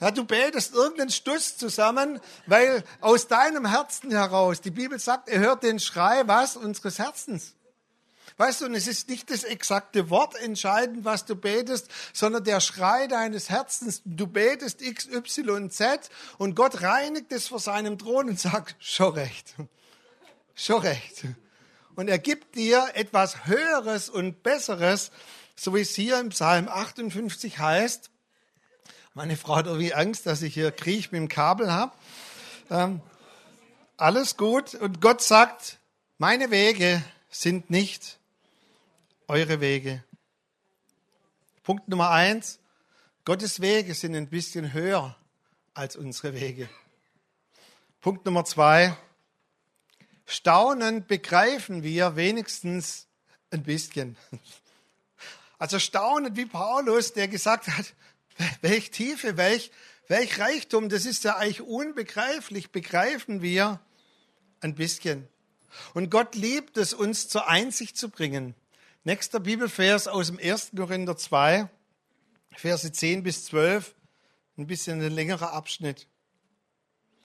Ja, 0.00 0.10
du 0.10 0.24
betest 0.24 0.74
irgendeinen 0.74 1.10
Stuss 1.10 1.56
zusammen, 1.56 2.20
weil 2.46 2.84
aus 3.00 3.28
deinem 3.28 3.66
Herzen 3.66 4.10
heraus, 4.10 4.60
die 4.60 4.70
Bibel 4.70 4.98
sagt, 4.98 5.28
er 5.28 5.40
hört 5.40 5.62
den 5.62 5.80
Schrei, 5.80 6.26
was? 6.26 6.56
Unseres 6.56 6.98
Herzens. 6.98 7.54
Weißt 8.38 8.60
du, 8.60 8.66
und 8.66 8.74
es 8.74 8.86
ist 8.86 9.08
nicht 9.08 9.30
das 9.30 9.44
exakte 9.44 10.10
Wort 10.10 10.34
entscheidend, 10.36 11.06
was 11.06 11.24
du 11.24 11.36
betest, 11.36 11.88
sondern 12.12 12.44
der 12.44 12.60
Schrei 12.60 13.06
deines 13.06 13.48
Herzens. 13.48 14.02
Du 14.04 14.26
betest 14.26 14.82
X, 14.82 15.08
Y, 15.08 15.70
Z 15.70 16.10
und 16.36 16.54
Gott 16.54 16.82
reinigt 16.82 17.32
es 17.32 17.48
vor 17.48 17.60
seinem 17.60 17.96
Thron 17.98 18.28
und 18.28 18.38
sagt, 18.38 18.76
schon 18.78 19.14
recht. 19.14 19.54
Schon 20.54 20.82
recht. 20.82 21.24
Und 21.94 22.08
er 22.08 22.18
gibt 22.18 22.56
dir 22.56 22.90
etwas 22.92 23.46
Höheres 23.46 24.10
und 24.10 24.42
Besseres, 24.42 25.12
so 25.54 25.74
wie 25.74 25.80
es 25.80 25.94
hier 25.94 26.20
im 26.20 26.28
Psalm 26.28 26.68
58 26.68 27.58
heißt. 27.58 28.10
Meine 29.16 29.38
Frau 29.38 29.56
hat 29.56 29.64
irgendwie 29.64 29.94
Angst, 29.94 30.26
dass 30.26 30.42
ich 30.42 30.52
hier 30.52 30.70
Kriech 30.70 31.10
mit 31.10 31.18
dem 31.18 31.28
Kabel 31.28 31.72
habe. 31.72 31.90
Ähm, 32.68 33.00
alles 33.96 34.36
gut. 34.36 34.74
Und 34.74 35.00
Gott 35.00 35.22
sagt, 35.22 35.78
meine 36.18 36.50
Wege 36.50 37.02
sind 37.30 37.70
nicht 37.70 38.18
eure 39.26 39.62
Wege. 39.62 40.04
Punkt 41.62 41.88
Nummer 41.88 42.10
eins. 42.10 42.58
Gottes 43.24 43.62
Wege 43.62 43.94
sind 43.94 44.14
ein 44.14 44.28
bisschen 44.28 44.74
höher 44.74 45.16
als 45.72 45.96
unsere 45.96 46.34
Wege. 46.34 46.68
Punkt 48.02 48.26
Nummer 48.26 48.44
zwei. 48.44 48.98
Staunend 50.26 51.08
begreifen 51.08 51.82
wir 51.82 52.16
wenigstens 52.16 53.06
ein 53.50 53.62
bisschen. 53.62 54.18
Also 55.58 55.78
staunend 55.78 56.36
wie 56.36 56.44
Paulus, 56.44 57.14
der 57.14 57.28
gesagt 57.28 57.68
hat, 57.68 57.94
welch 58.60 58.90
Tiefe, 58.90 59.36
welch, 59.36 59.70
welch 60.08 60.38
Reichtum, 60.38 60.88
das 60.88 61.06
ist 61.06 61.24
ja 61.24 61.36
eigentlich 61.36 61.62
unbegreiflich, 61.62 62.70
begreifen 62.70 63.42
wir 63.42 63.80
ein 64.60 64.74
bisschen. 64.74 65.28
Und 65.94 66.10
Gott 66.10 66.34
liebt 66.34 66.76
es, 66.76 66.94
uns 66.94 67.28
zur 67.28 67.48
Einsicht 67.48 67.96
zu 67.96 68.08
bringen. 68.08 68.54
Nächster 69.04 69.40
Bibelvers 69.40 70.08
aus 70.08 70.28
dem 70.28 70.38
1. 70.38 70.72
Korinther 70.76 71.16
2, 71.16 71.68
Verse 72.56 72.90
10 72.90 73.22
bis 73.22 73.44
12, 73.46 73.94
ein 74.58 74.66
bisschen 74.66 75.02
ein 75.02 75.12
längerer 75.12 75.52
Abschnitt. 75.52 76.06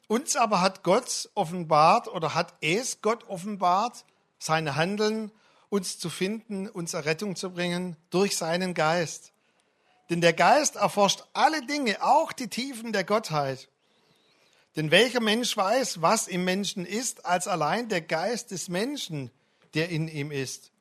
Uns 0.08 0.36
aber 0.36 0.60
hat 0.60 0.84
Gott 0.84 1.30
offenbart 1.36 2.10
oder 2.10 2.36
hat 2.36 2.54
es 2.62 3.02
Gott 3.02 3.24
offenbart, 3.30 4.06
seine 4.40 4.76
Handeln, 4.76 5.32
uns 5.70 6.00
zu 6.00 6.10
finden, 6.10 6.68
uns 6.68 6.94
Errettung 6.94 7.38
zu 7.38 7.52
bringen 7.52 7.96
durch 8.10 8.36
seinen 8.36 8.74
Geist. 8.74 9.32
Denn 10.12 10.20
der 10.20 10.34
Geist 10.34 10.76
erforscht 10.76 11.24
alle 11.32 11.66
Dinge, 11.66 12.04
auch 12.04 12.34
die 12.34 12.50
Tiefen 12.50 12.92
der 12.92 13.06
Gottheit. 13.06 13.70
Denn 14.76 14.92
welcher 14.92 15.22
Mensch 15.22 15.56
weiß, 15.56 16.02
was 16.02 16.28
im 16.28 16.44
Menschen 16.44 16.86
ist, 16.86 17.26
als 17.26 17.48
allein 17.48 17.88
der 17.88 18.02
Geist 18.02 18.52
des 18.52 18.68
Menschen, 18.68 19.32
der 19.74 19.88
in 19.88 20.10
ihm 20.10 20.30
ist? 20.30 20.72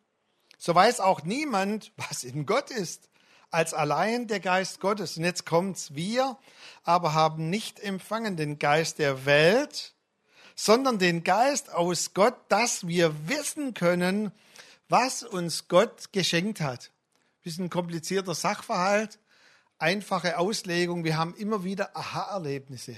So 0.58 0.74
weiß 0.74 0.98
auch 0.98 1.22
niemand, 1.22 1.92
was 1.96 2.24
in 2.24 2.44
Gott 2.44 2.72
ist, 2.72 3.08
als 3.52 3.72
allein 3.72 4.26
der 4.26 4.40
Geist 4.40 4.80
Gottes. 4.80 5.16
Und 5.16 5.22
jetzt 5.22 5.46
kommt's. 5.46 5.94
Wir 5.94 6.36
aber 6.82 7.14
haben 7.14 7.50
nicht 7.50 7.78
empfangen 7.78 8.36
den 8.36 8.58
Geist 8.58 8.98
der 8.98 9.26
Welt, 9.26 9.94
sondern 10.56 10.98
den 10.98 11.22
Geist 11.22 11.72
aus 11.72 12.14
Gott, 12.14 12.34
dass 12.48 12.88
wir 12.88 13.28
wissen 13.28 13.74
können, 13.74 14.32
was 14.88 15.22
uns 15.22 15.68
Gott 15.68 16.12
geschenkt 16.12 16.60
hat. 16.60 16.90
Bisschen 17.42 17.70
komplizierter 17.70 18.34
Sachverhalt, 18.34 19.18
einfache 19.78 20.38
Auslegung. 20.38 21.04
Wir 21.04 21.16
haben 21.16 21.34
immer 21.36 21.64
wieder 21.64 21.96
Aha-Erlebnisse. 21.96 22.96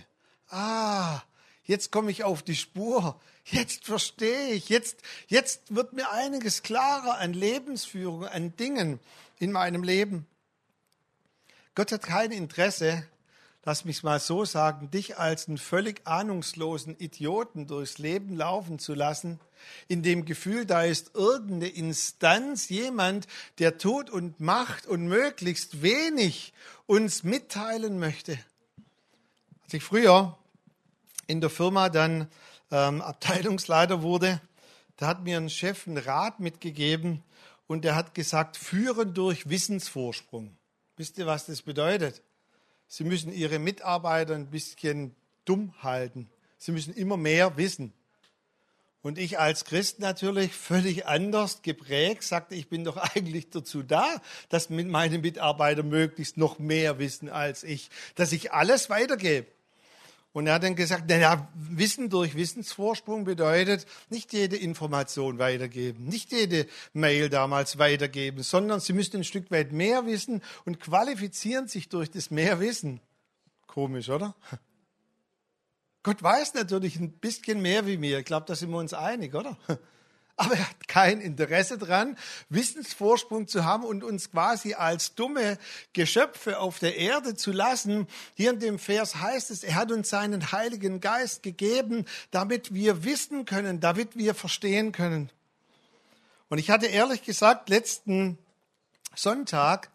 Ah, 0.50 1.22
jetzt 1.64 1.92
komme 1.92 2.10
ich 2.10 2.24
auf 2.24 2.42
die 2.42 2.56
Spur. 2.56 3.20
Jetzt 3.44 3.84
verstehe 3.84 4.48
ich. 4.48 4.68
Jetzt, 4.68 5.02
jetzt 5.28 5.74
wird 5.74 5.92
mir 5.92 6.10
einiges 6.10 6.62
klarer 6.62 7.18
an 7.18 7.32
Lebensführung, 7.32 8.26
an 8.26 8.56
Dingen 8.56 8.98
in 9.38 9.52
meinem 9.52 9.84
Leben. 9.84 10.26
Gott 11.74 11.92
hat 11.92 12.02
kein 12.02 12.32
Interesse, 12.32 13.06
lass 13.64 13.84
mich 13.84 14.02
mal 14.02 14.20
so 14.20 14.44
sagen, 14.44 14.90
dich 14.90 15.18
als 15.18 15.48
einen 15.48 15.56
völlig 15.56 16.06
ahnungslosen 16.06 16.98
Idioten 16.98 17.66
durchs 17.66 17.98
Leben 17.98 18.36
laufen 18.36 18.78
zu 18.78 18.94
lassen, 18.94 19.40
in 19.88 20.02
dem 20.02 20.24
Gefühl, 20.24 20.66
da 20.66 20.82
ist 20.82 21.14
irgendeine 21.14 21.68
Instanz, 21.68 22.68
jemand, 22.68 23.26
der 23.58 23.78
tut 23.78 24.10
und 24.10 24.40
macht 24.40 24.86
und 24.86 25.06
möglichst 25.06 25.82
wenig 25.82 26.52
uns 26.86 27.22
mitteilen 27.22 27.98
möchte. 27.98 28.38
Als 29.64 29.74
ich 29.74 29.82
früher 29.82 30.38
in 31.26 31.40
der 31.40 31.50
Firma 31.50 31.88
dann 31.88 32.28
ähm, 32.70 33.00
Abteilungsleiter 33.00 34.02
wurde, 34.02 34.40
da 34.96 35.06
hat 35.06 35.24
mir 35.24 35.36
ein 35.36 35.50
Chef 35.50 35.86
einen 35.86 35.98
Rat 35.98 36.40
mitgegeben 36.40 37.22
und 37.66 37.84
der 37.84 37.94
hat 37.94 38.14
gesagt, 38.14 38.56
führen 38.56 39.14
durch 39.14 39.48
Wissensvorsprung. 39.48 40.56
Wisst 40.96 41.18
ihr, 41.18 41.26
was 41.26 41.46
das 41.46 41.62
bedeutet? 41.62 42.22
Sie 42.86 43.04
müssen 43.04 43.32
Ihre 43.32 43.58
Mitarbeiter 43.58 44.34
ein 44.34 44.50
bisschen 44.50 45.16
dumm 45.44 45.72
halten. 45.82 46.28
Sie 46.58 46.72
müssen 46.72 46.92
immer 46.94 47.16
mehr 47.16 47.56
wissen. 47.56 47.92
Und 49.02 49.18
ich 49.18 49.38
als 49.40 49.64
Christ 49.64 49.98
natürlich 49.98 50.52
völlig 50.52 51.06
anders 51.06 51.62
geprägt, 51.62 52.22
sagte, 52.22 52.54
ich 52.54 52.68
bin 52.68 52.84
doch 52.84 52.96
eigentlich 53.14 53.50
dazu 53.50 53.82
da, 53.82 54.20
dass 54.48 54.70
meine 54.70 55.18
Mitarbeiter 55.18 55.82
möglichst 55.82 56.36
noch 56.36 56.58
mehr 56.58 56.98
wissen 56.98 57.28
als 57.28 57.64
ich, 57.64 57.90
dass 58.14 58.32
ich 58.32 58.52
alles 58.52 58.90
weitergebe. 58.90 59.46
Und 60.32 60.46
er 60.46 60.54
hat 60.54 60.62
dann 60.62 60.76
gesagt, 60.76 61.10
naja, 61.10 61.48
Wissen 61.54 62.08
durch 62.08 62.36
Wissensvorsprung 62.36 63.24
bedeutet 63.24 63.86
nicht 64.08 64.32
jede 64.32 64.56
Information 64.56 65.38
weitergeben, 65.38 66.06
nicht 66.06 66.32
jede 66.32 66.66
Mail 66.94 67.28
damals 67.28 67.78
weitergeben, 67.78 68.42
sondern 68.42 68.80
sie 68.80 68.94
müssen 68.94 69.18
ein 69.18 69.24
Stück 69.24 69.50
weit 69.50 69.72
mehr 69.72 70.06
wissen 70.06 70.42
und 70.64 70.80
qualifizieren 70.80 71.68
sich 71.68 71.90
durch 71.90 72.10
das 72.10 72.30
mehr 72.30 72.60
Wissen. 72.60 73.00
Komisch, 73.66 74.08
oder? 74.08 74.34
Gott 76.02 76.22
weiß 76.22 76.54
natürlich 76.54 76.96
ein 76.96 77.12
bisschen 77.12 77.62
mehr 77.62 77.86
wie 77.86 77.96
mir. 77.96 78.18
Ich 78.18 78.24
glaube, 78.24 78.46
da 78.46 78.56
sind 78.56 78.70
wir 78.70 78.78
uns 78.78 78.94
einig, 78.94 79.34
oder? 79.34 79.56
Aber 80.36 80.54
er 80.54 80.70
hat 80.70 80.88
kein 80.88 81.20
Interesse 81.20 81.78
daran, 81.78 82.16
Wissensvorsprung 82.48 83.46
zu 83.46 83.64
haben 83.64 83.84
und 83.84 84.02
uns 84.02 84.30
quasi 84.30 84.74
als 84.74 85.14
dumme 85.14 85.58
Geschöpfe 85.92 86.58
auf 86.58 86.78
der 86.78 86.96
Erde 86.96 87.36
zu 87.36 87.52
lassen. 87.52 88.08
Hier 88.34 88.50
in 88.50 88.58
dem 88.58 88.78
Vers 88.78 89.16
heißt 89.16 89.50
es, 89.50 89.62
er 89.62 89.74
hat 89.76 89.92
uns 89.92 90.08
seinen 90.08 90.50
Heiligen 90.50 91.00
Geist 91.00 91.42
gegeben, 91.42 92.06
damit 92.30 92.74
wir 92.74 93.04
wissen 93.04 93.44
können, 93.44 93.78
damit 93.78 94.16
wir 94.16 94.34
verstehen 94.34 94.90
können. 94.90 95.30
Und 96.48 96.58
ich 96.58 96.70
hatte 96.70 96.86
ehrlich 96.86 97.22
gesagt 97.22 97.68
letzten 97.68 98.38
Sonntag 99.14 99.90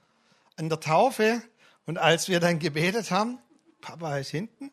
an 0.56 0.70
der 0.70 0.80
Taufe 0.80 1.42
und 1.86 1.98
als 1.98 2.30
wir 2.30 2.40
dann 2.40 2.60
gebetet 2.60 3.12
haben, 3.12 3.40
Papa 3.82 4.18
ist 4.18 4.30
hinten, 4.30 4.72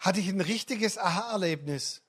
hatte 0.00 0.18
ich 0.20 0.28
ein 0.28 0.40
richtiges 0.40 0.98
Aha-Erlebnis. 0.98 2.02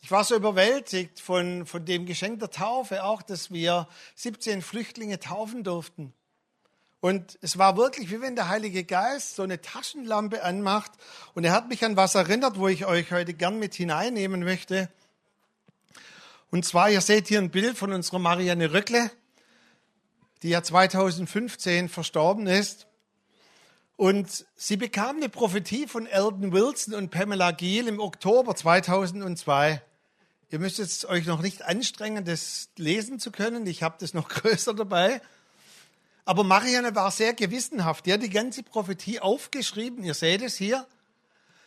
Ich 0.00 0.10
war 0.10 0.22
so 0.22 0.36
überwältigt 0.36 1.18
von, 1.20 1.66
von 1.66 1.84
dem 1.84 2.06
Geschenk 2.06 2.38
der 2.38 2.50
Taufe, 2.50 3.02
auch 3.04 3.22
dass 3.22 3.50
wir 3.50 3.88
17 4.14 4.62
Flüchtlinge 4.62 5.18
taufen 5.18 5.64
durften. 5.64 6.12
Und 7.00 7.38
es 7.42 7.58
war 7.58 7.76
wirklich, 7.76 8.10
wie 8.10 8.20
wenn 8.20 8.36
der 8.36 8.48
Heilige 8.48 8.84
Geist 8.84 9.36
so 9.36 9.42
eine 9.42 9.60
Taschenlampe 9.60 10.42
anmacht. 10.42 10.92
Und 11.34 11.44
er 11.44 11.52
hat 11.52 11.68
mich 11.68 11.84
an 11.84 11.96
was 11.96 12.14
erinnert, 12.14 12.58
wo 12.58 12.68
ich 12.68 12.86
euch 12.86 13.12
heute 13.12 13.34
gern 13.34 13.58
mit 13.58 13.74
hineinnehmen 13.74 14.42
möchte. 14.42 14.90
Und 16.50 16.64
zwar, 16.64 16.90
ihr 16.90 17.00
seht 17.00 17.28
hier 17.28 17.38
ein 17.38 17.50
Bild 17.50 17.78
von 17.78 17.92
unserer 17.92 18.18
Marianne 18.18 18.72
Röckle, 18.72 19.10
die 20.42 20.50
ja 20.50 20.62
2015 20.62 21.88
verstorben 21.88 22.46
ist. 22.46 22.87
Und 23.98 24.46
sie 24.54 24.76
bekam 24.76 25.16
eine 25.16 25.28
Prophetie 25.28 25.88
von 25.88 26.06
Eldon 26.06 26.52
Wilson 26.52 26.94
und 26.94 27.10
Pamela 27.10 27.50
Giel 27.50 27.88
im 27.88 27.98
Oktober 27.98 28.54
2002. 28.54 29.82
Ihr 30.50 30.58
müsst 30.60 30.78
jetzt 30.78 31.06
euch 31.06 31.26
noch 31.26 31.42
nicht 31.42 31.62
anstrengen, 31.62 32.24
das 32.24 32.68
lesen 32.76 33.18
zu 33.18 33.32
können. 33.32 33.66
Ich 33.66 33.82
habe 33.82 33.96
das 33.98 34.14
noch 34.14 34.28
größer 34.28 34.72
dabei. 34.72 35.20
Aber 36.24 36.44
Marianne 36.44 36.94
war 36.94 37.10
sehr 37.10 37.34
gewissenhaft. 37.34 38.06
Die 38.06 38.12
hat 38.12 38.22
die 38.22 38.30
ganze 38.30 38.62
Prophetie 38.62 39.18
aufgeschrieben. 39.18 40.04
Ihr 40.04 40.14
seht 40.14 40.42
es 40.42 40.56
hier. 40.56 40.86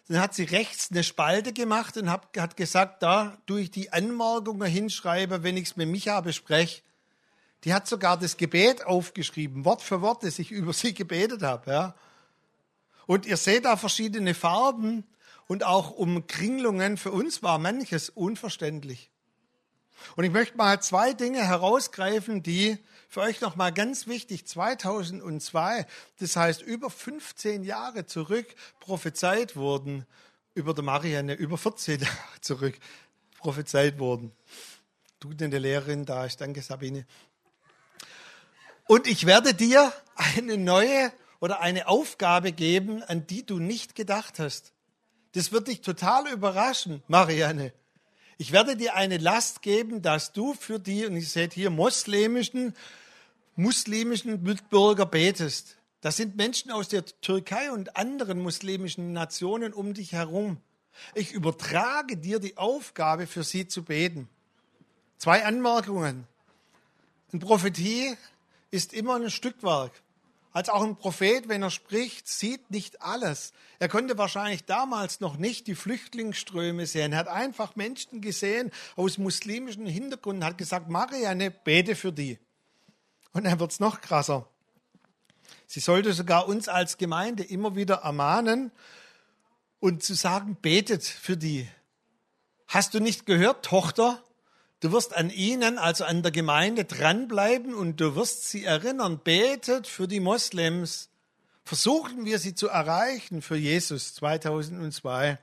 Dann 0.08 0.22
hat 0.22 0.34
sie 0.34 0.46
rechts 0.46 0.90
eine 0.90 1.04
Spalte 1.04 1.52
gemacht 1.52 1.98
und 1.98 2.10
hat, 2.10 2.56
gesagt, 2.56 3.04
da 3.04 3.38
tue 3.46 3.60
ich 3.60 3.72
die 3.72 3.92
Anmerkungen 3.92 4.72
hinschreiben, 4.72 5.44
wenn 5.44 5.58
ich 5.58 5.66
es 5.66 5.76
mit 5.76 5.90
Micha 5.90 6.22
bespreche. 6.22 6.82
Die 7.66 7.74
hat 7.74 7.90
sogar 7.90 8.18
das 8.18 8.38
Gebet 8.38 8.86
aufgeschrieben, 8.86 9.66
Wort 9.66 9.82
für 9.82 10.00
Wort, 10.00 10.24
das 10.24 10.40
ich 10.40 10.50
über 10.52 10.72
sie 10.72 10.94
gebetet 10.94 11.44
habe. 11.44 11.70
Ja. 11.70 11.96
Und 13.08 13.26
ihr 13.26 13.38
seht 13.38 13.66
da 13.66 13.78
verschiedene 13.78 14.34
Farben 14.34 15.04
und 15.48 15.64
auch 15.64 15.92
Umkringelungen. 15.92 16.98
Für 16.98 17.12
uns 17.12 17.44
war 17.44 17.58
manches 17.58 18.10
unverständlich. 18.10 19.10
Und 20.16 20.24
ich 20.24 20.32
möchte 20.32 20.58
mal 20.58 20.82
zwei 20.82 21.14
Dinge 21.14 21.46
herausgreifen, 21.46 22.42
die 22.42 22.78
für 23.10 23.22
euch 23.22 23.42
nochmal 23.42 23.74
ganz 23.74 24.08
wichtig, 24.08 24.48
2002, 24.48 25.86
das 26.20 26.36
heißt 26.36 26.62
über 26.62 26.90
15 26.90 27.64
Jahre 27.64 28.06
zurück, 28.06 28.48
prophezeit 28.80 29.56
wurden, 29.56 30.06
über 30.54 30.74
der 30.74 30.84
Marianne, 30.84 31.34
über 31.34 31.58
14 31.58 32.00
Jahre 32.02 32.42
zurück 32.42 32.80
prophezeit 33.42 34.00
wurden. 34.00 34.32
Du 35.20 35.34
denn 35.34 35.52
der 35.52 35.60
Lehrerin 35.60 36.06
da 36.06 36.26
ist, 36.26 36.42
danke 36.42 36.62
Sabine. 36.62 37.06
Und 38.88 39.08
ich 39.08 39.26
werde 39.26 39.54
dir 39.54 39.92
eine 40.16 40.58
neue 40.58 41.12
oder 41.42 41.60
eine 41.60 41.88
Aufgabe 41.88 42.54
geben, 42.54 43.04
an 43.04 43.28
die 43.28 43.46
du 43.46 43.60
nicht 43.60 43.96
gedacht 43.96 44.40
hast. 44.40 44.72
Das 45.34 45.52
wird 45.52 45.68
dich 45.68 45.82
total 45.82 46.32
überraschen, 46.32 47.04
Marianne. 47.08 47.74
Ich 48.38 48.52
werde 48.52 48.78
dir 48.78 48.96
eine 48.96 49.18
Last 49.18 49.62
geben, 49.62 50.02
dass 50.02 50.32
du 50.32 50.54
für 50.54 50.80
die, 50.80 51.06
und 51.06 51.16
ich 51.16 51.30
sehe 51.30 51.50
hier 51.52 51.70
muslimischen, 51.70 52.74
muslimischen 53.56 54.42
Mitbürger 54.44 55.06
betest. 55.06 55.78
Das 56.02 56.16
sind 56.16 56.36
Menschen 56.36 56.72
aus 56.72 56.88
der 56.88 57.06
Türkei 57.06 57.72
und 57.72 57.98
anderen 57.98 58.40
muslimischen 58.40 59.12
Nationen 59.12 59.74
um 59.74 59.94
dich 59.94 60.14
herum. 60.14 60.58
Ich 61.16 61.32
übertrage 61.32 62.18
dir 62.18 62.40
die 62.40 62.58
Aufgabe, 62.58 63.28
für 63.28 63.44
sie 63.44 63.68
zu 63.68 63.84
beten. 63.84 64.30
Zwei 65.18 65.46
Anmerkungen. 65.46 66.28
Eine 67.32 67.40
Prophetie 67.40 68.16
ist 68.72 68.94
immer 68.94 69.16
ein 69.16 69.30
Stückwerk 69.30 69.92
als 70.54 70.70
auch 70.70 70.84
ein 70.84 70.98
Prophet, 70.98 71.48
wenn 71.48 71.64
er 71.64 71.70
spricht, 71.70 72.28
sieht 72.28 72.72
nicht 72.72 73.02
alles. 73.02 73.54
Er 73.80 73.88
konnte 73.88 74.18
wahrscheinlich 74.18 74.66
damals 74.66 75.22
noch 75.22 75.38
nicht 75.38 75.68
die 75.68 75.76
Flüchtlingsströme 75.76 76.86
sehen. 76.86 77.14
Er 77.14 77.20
hat 77.20 77.28
einfach 77.30 77.76
Menschen 77.76 78.22
gesehen 78.22 78.72
aus 78.96 79.18
muslimischem 79.18 79.86
Hintergrund 79.86 80.40
und 80.40 80.46
hat 80.46 80.58
gesagt, 80.58 80.90
Marianne, 80.90 81.52
bete 81.52 81.96
für 81.96 82.12
die. 82.12 82.38
Und 83.32 83.46
dann 83.46 83.60
wird's 83.60 83.80
noch 83.80 84.02
krasser. 84.02 84.48
Sie 85.68 85.80
sollte 85.80 86.12
sogar 86.12 86.50
uns 86.50 86.68
als 86.68 86.98
Gemeinde 86.98 87.44
immer 87.44 87.78
wieder 87.78 87.96
ermahnen 87.96 88.72
und 89.80 90.04
zu 90.04 90.16
sagen, 90.16 90.58
betet 90.62 91.06
für 91.06 91.38
die. 91.38 91.68
Hast 92.68 92.94
du 92.94 93.00
nicht 93.00 93.26
gehört, 93.26 93.66
Tochter? 93.66 94.22
Du 94.82 94.92
wirst 94.92 95.16
an 95.16 95.30
ihnen, 95.30 95.78
also 95.78 96.06
an 96.06 96.24
der 96.24 96.32
Gemeinde, 96.32 96.86
dranbleiben 96.86 97.76
und 97.76 98.02
du 98.02 98.16
wirst 98.16 98.50
sie 98.50 98.66
erinnern. 98.66 99.20
Betet 99.24 99.86
für 99.86 100.08
die 100.08 100.20
Moslems. 100.20 101.10
Versuchen 101.64 102.26
wir 102.26 102.40
sie 102.40 102.56
zu 102.56 102.68
erreichen 102.68 103.44
für 103.44 103.56
Jesus 103.56 104.16
2002. 104.16 105.38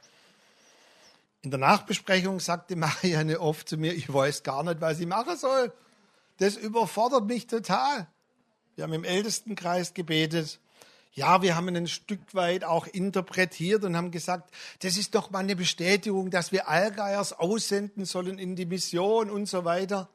In 1.42 1.52
der 1.52 1.60
Nachbesprechung 1.60 2.40
sagte 2.40 2.74
Marianne 2.76 3.40
oft 3.40 3.68
zu 3.68 3.76
mir, 3.76 3.94
ich 3.94 4.12
weiß 4.12 4.42
gar 4.42 4.64
nicht, 4.64 4.80
was 4.80 4.98
ich 4.98 5.06
machen 5.06 5.36
soll. 5.36 5.72
Das 6.38 6.56
überfordert 6.56 7.26
mich 7.26 7.46
total. 7.46 8.08
Wir 8.74 8.84
haben 8.84 8.92
im 8.92 9.04
Ältestenkreis 9.04 9.94
gebetet 9.94 10.58
ja, 11.18 11.42
wir 11.42 11.56
haben 11.56 11.68
ein 11.74 11.88
Stück 11.88 12.32
weit 12.32 12.62
auch 12.62 12.86
interpretiert 12.86 13.82
und 13.82 13.96
haben 13.96 14.12
gesagt, 14.12 14.54
das 14.80 14.96
ist 14.96 15.16
doch 15.16 15.30
mal 15.30 15.40
eine 15.40 15.56
Bestätigung, 15.56 16.30
dass 16.30 16.52
wir 16.52 16.68
Allgeiers 16.68 17.32
aussenden 17.32 18.04
sollen 18.04 18.38
in 18.38 18.54
die 18.54 18.66
Mission 18.66 19.28
und 19.28 19.46
so 19.46 19.64
weiter. 19.64 20.08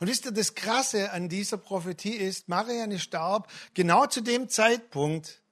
Und 0.00 0.08
wisst 0.08 0.24
ihr, 0.24 0.32
das 0.32 0.54
Krasse 0.54 1.12
an 1.12 1.28
dieser 1.28 1.58
Prophetie 1.58 2.14
ist, 2.14 2.48
Marianne 2.48 2.98
starb 2.98 3.50
genau 3.74 4.06
zu 4.06 4.22
dem 4.22 4.48
Zeitpunkt, 4.48 5.42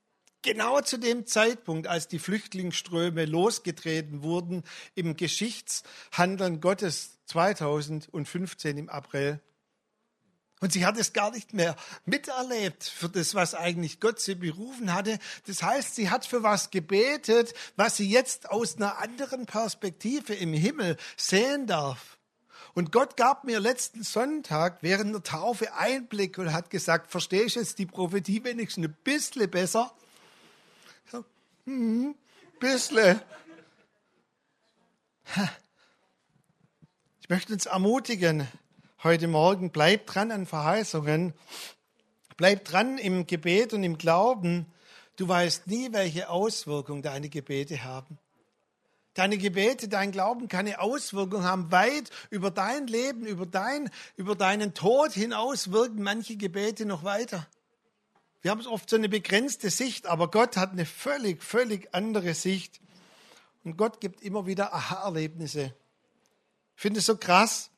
genau 0.40 0.80
zu 0.80 0.96
dem 0.96 1.26
Zeitpunkt, 1.26 1.86
als 1.86 2.08
die 2.08 2.18
Flüchtlingsströme 2.18 3.26
losgetreten 3.26 4.22
wurden 4.22 4.62
im 4.94 5.16
Geschichtshandeln 5.16 6.62
Gottes 6.62 7.18
2015 7.26 8.78
im 8.78 8.88
April. 8.88 9.40
Und 10.60 10.72
sie 10.72 10.86
hat 10.86 10.96
es 10.96 11.12
gar 11.12 11.32
nicht 11.32 11.52
mehr 11.52 11.76
miterlebt 12.06 12.84
für 12.84 13.10
das, 13.10 13.34
was 13.34 13.54
eigentlich 13.54 14.00
Gott 14.00 14.20
sie 14.20 14.34
berufen 14.34 14.94
hatte. 14.94 15.18
Das 15.46 15.62
heißt, 15.62 15.94
sie 15.94 16.08
hat 16.08 16.24
für 16.24 16.42
was 16.42 16.70
gebetet, 16.70 17.52
was 17.76 17.98
sie 17.98 18.08
jetzt 18.08 18.48
aus 18.48 18.76
einer 18.76 18.98
anderen 18.98 19.44
Perspektive 19.44 20.34
im 20.34 20.54
Himmel 20.54 20.96
sehen 21.16 21.66
darf. 21.66 22.16
Und 22.72 22.90
Gott 22.92 23.16
gab 23.16 23.44
mir 23.44 23.60
letzten 23.60 24.02
Sonntag 24.02 24.82
während 24.82 25.14
der 25.14 25.22
Taufe 25.22 25.74
Einblick 25.74 26.38
und 26.38 26.52
hat 26.52 26.70
gesagt, 26.70 27.10
verstehst 27.10 27.56
du 27.56 27.60
jetzt 27.60 27.78
die 27.78 27.86
Prophetie 27.86 28.42
wenigstens 28.44 28.86
ein 28.86 28.96
bisschen 29.04 29.50
besser? 29.50 29.92
So, 31.10 31.24
hm, 31.64 32.14
bisschen. 32.60 33.20
Ich 37.20 37.28
möchte 37.28 37.52
uns 37.52 37.66
ermutigen, 37.66 38.46
heute 39.06 39.28
Morgen, 39.28 39.70
bleib 39.70 40.06
dran 40.06 40.32
an 40.32 40.46
Verheißungen, 40.46 41.32
bleib 42.36 42.64
dran 42.64 42.98
im 42.98 43.28
Gebet 43.28 43.72
und 43.72 43.84
im 43.84 43.98
Glauben. 43.98 44.66
Du 45.14 45.28
weißt 45.28 45.68
nie, 45.68 45.92
welche 45.92 46.28
Auswirkung 46.28 47.02
deine 47.02 47.28
Gebete 47.28 47.84
haben. 47.84 48.18
Deine 49.14 49.38
Gebete, 49.38 49.86
dein 49.86 50.10
Glauben 50.10 50.48
kann 50.48 50.66
eine 50.66 50.80
Auswirkung 50.80 51.44
haben, 51.44 51.70
weit 51.70 52.10
über 52.30 52.50
dein 52.50 52.88
Leben, 52.88 53.24
über, 53.26 53.46
dein, 53.46 53.90
über 54.16 54.34
deinen 54.34 54.74
Tod 54.74 55.12
hinaus 55.12 55.70
wirken 55.70 56.02
manche 56.02 56.36
Gebete 56.36 56.84
noch 56.84 57.04
weiter. 57.04 57.46
Wir 58.42 58.50
haben 58.50 58.66
oft 58.66 58.90
so 58.90 58.96
eine 58.96 59.08
begrenzte 59.08 59.70
Sicht, 59.70 60.06
aber 60.06 60.32
Gott 60.32 60.56
hat 60.56 60.72
eine 60.72 60.84
völlig, 60.84 61.44
völlig 61.44 61.94
andere 61.94 62.34
Sicht. 62.34 62.80
Und 63.62 63.76
Gott 63.76 64.00
gibt 64.00 64.20
immer 64.22 64.46
wieder 64.46 64.74
Aha-Erlebnisse. 64.74 65.72
Ich 66.74 66.82
finde 66.82 66.98
es 66.98 67.06
so 67.06 67.16
krass 67.16 67.70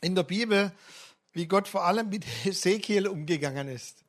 in 0.00 0.14
der 0.14 0.22
Bibel, 0.22 0.72
wie 1.32 1.46
Gott 1.46 1.68
vor 1.68 1.84
allem 1.84 2.08
mit 2.08 2.24
Hesekiel 2.44 3.06
umgegangen 3.06 3.68
ist. 3.68 4.04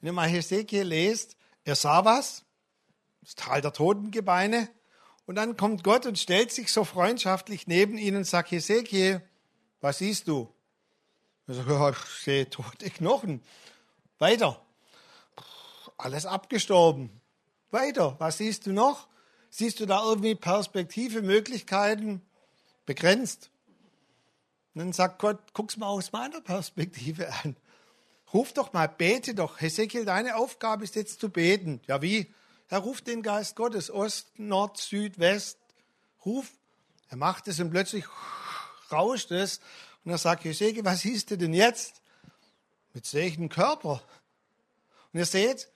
Wenn 0.00 0.08
ihr 0.08 0.12
mal 0.12 0.28
Hesekiel 0.28 0.82
lest, 0.82 1.36
er 1.64 1.74
sah 1.74 2.04
was, 2.04 2.44
das 3.22 3.34
Tal 3.34 3.60
der 3.60 3.72
Totengebeine, 3.72 4.68
und 5.28 5.34
dann 5.34 5.58
kommt 5.58 5.84
Gott 5.84 6.06
und 6.06 6.18
stellt 6.18 6.52
sich 6.52 6.72
so 6.72 6.84
freundschaftlich 6.84 7.66
neben 7.66 7.98
ihn 7.98 8.16
und 8.16 8.24
sagt, 8.24 8.50
Hesekiel, 8.50 9.20
was 9.82 9.98
siehst 9.98 10.26
du? 10.26 10.50
Er 11.46 11.54
sagt, 11.54 11.68
ja, 11.68 11.90
ich 11.90 11.98
sehe 11.98 12.48
tote 12.48 12.88
Knochen. 12.88 13.42
Weiter. 14.18 14.64
Alles 15.98 16.24
abgestorben. 16.24 17.20
Weiter. 17.70 18.16
Was 18.18 18.38
siehst 18.38 18.64
du 18.64 18.72
noch? 18.72 19.06
Siehst 19.50 19.80
du 19.80 19.86
da 19.86 20.02
irgendwie 20.02 20.34
Perspektive, 20.34 21.20
Möglichkeiten? 21.20 22.22
Begrenzt. 22.86 23.50
Und 24.78 24.84
dann 24.84 24.92
sagt 24.92 25.18
Gott, 25.18 25.40
guck's 25.54 25.76
mal 25.76 25.88
aus 25.88 26.12
meiner 26.12 26.40
Perspektive 26.40 27.32
an. 27.42 27.56
Ruf 28.32 28.52
doch 28.52 28.72
mal, 28.72 28.86
bete 28.86 29.34
doch. 29.34 29.60
Hesekiel, 29.60 30.04
deine 30.04 30.36
Aufgabe 30.36 30.84
ist 30.84 30.94
jetzt 30.94 31.18
zu 31.18 31.30
beten. 31.30 31.80
Ja, 31.88 32.00
wie? 32.00 32.32
Er 32.68 32.78
ruft 32.78 33.08
den 33.08 33.24
Geist 33.24 33.56
Gottes, 33.56 33.90
Ost, 33.90 34.38
Nord, 34.38 34.78
Süd, 34.78 35.18
West. 35.18 35.58
Ruf. 36.24 36.52
Er 37.08 37.16
macht 37.16 37.48
es 37.48 37.58
und 37.58 37.70
plötzlich 37.70 38.04
rauscht 38.92 39.32
es. 39.32 39.58
Und 40.04 40.12
er 40.12 40.18
sagt, 40.18 40.44
Hesekiel, 40.44 40.84
was 40.84 41.00
siehst 41.00 41.32
du 41.32 41.36
denn 41.36 41.54
jetzt? 41.54 42.00
Mit 42.94 43.04
solchen 43.04 43.48
Körper. 43.48 44.00
Und 45.12 45.18
ihr 45.18 45.26
seht, 45.26 45.72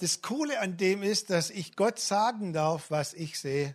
das 0.00 0.20
Coole 0.20 0.60
an 0.60 0.76
dem 0.76 1.02
ist, 1.02 1.30
dass 1.30 1.48
ich 1.48 1.76
Gott 1.76 1.98
sagen 1.98 2.52
darf, 2.52 2.90
was 2.90 3.14
ich 3.14 3.38
sehe. 3.38 3.74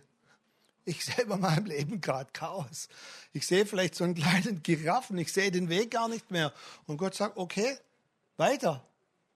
Ich 0.84 1.04
sehe 1.04 1.24
bei 1.26 1.36
meinem 1.36 1.64
Leben 1.64 2.00
gerade 2.00 2.30
Chaos. 2.32 2.88
Ich 3.32 3.46
sehe 3.46 3.64
vielleicht 3.64 3.94
so 3.94 4.04
einen 4.04 4.14
kleinen 4.14 4.62
Giraffen, 4.62 5.16
ich 5.16 5.32
sehe 5.32 5.50
den 5.50 5.68
Weg 5.68 5.90
gar 5.90 6.08
nicht 6.08 6.30
mehr. 6.30 6.52
Und 6.86 6.98
Gott 6.98 7.14
sagt, 7.14 7.36
okay, 7.36 7.76
weiter. 8.36 8.84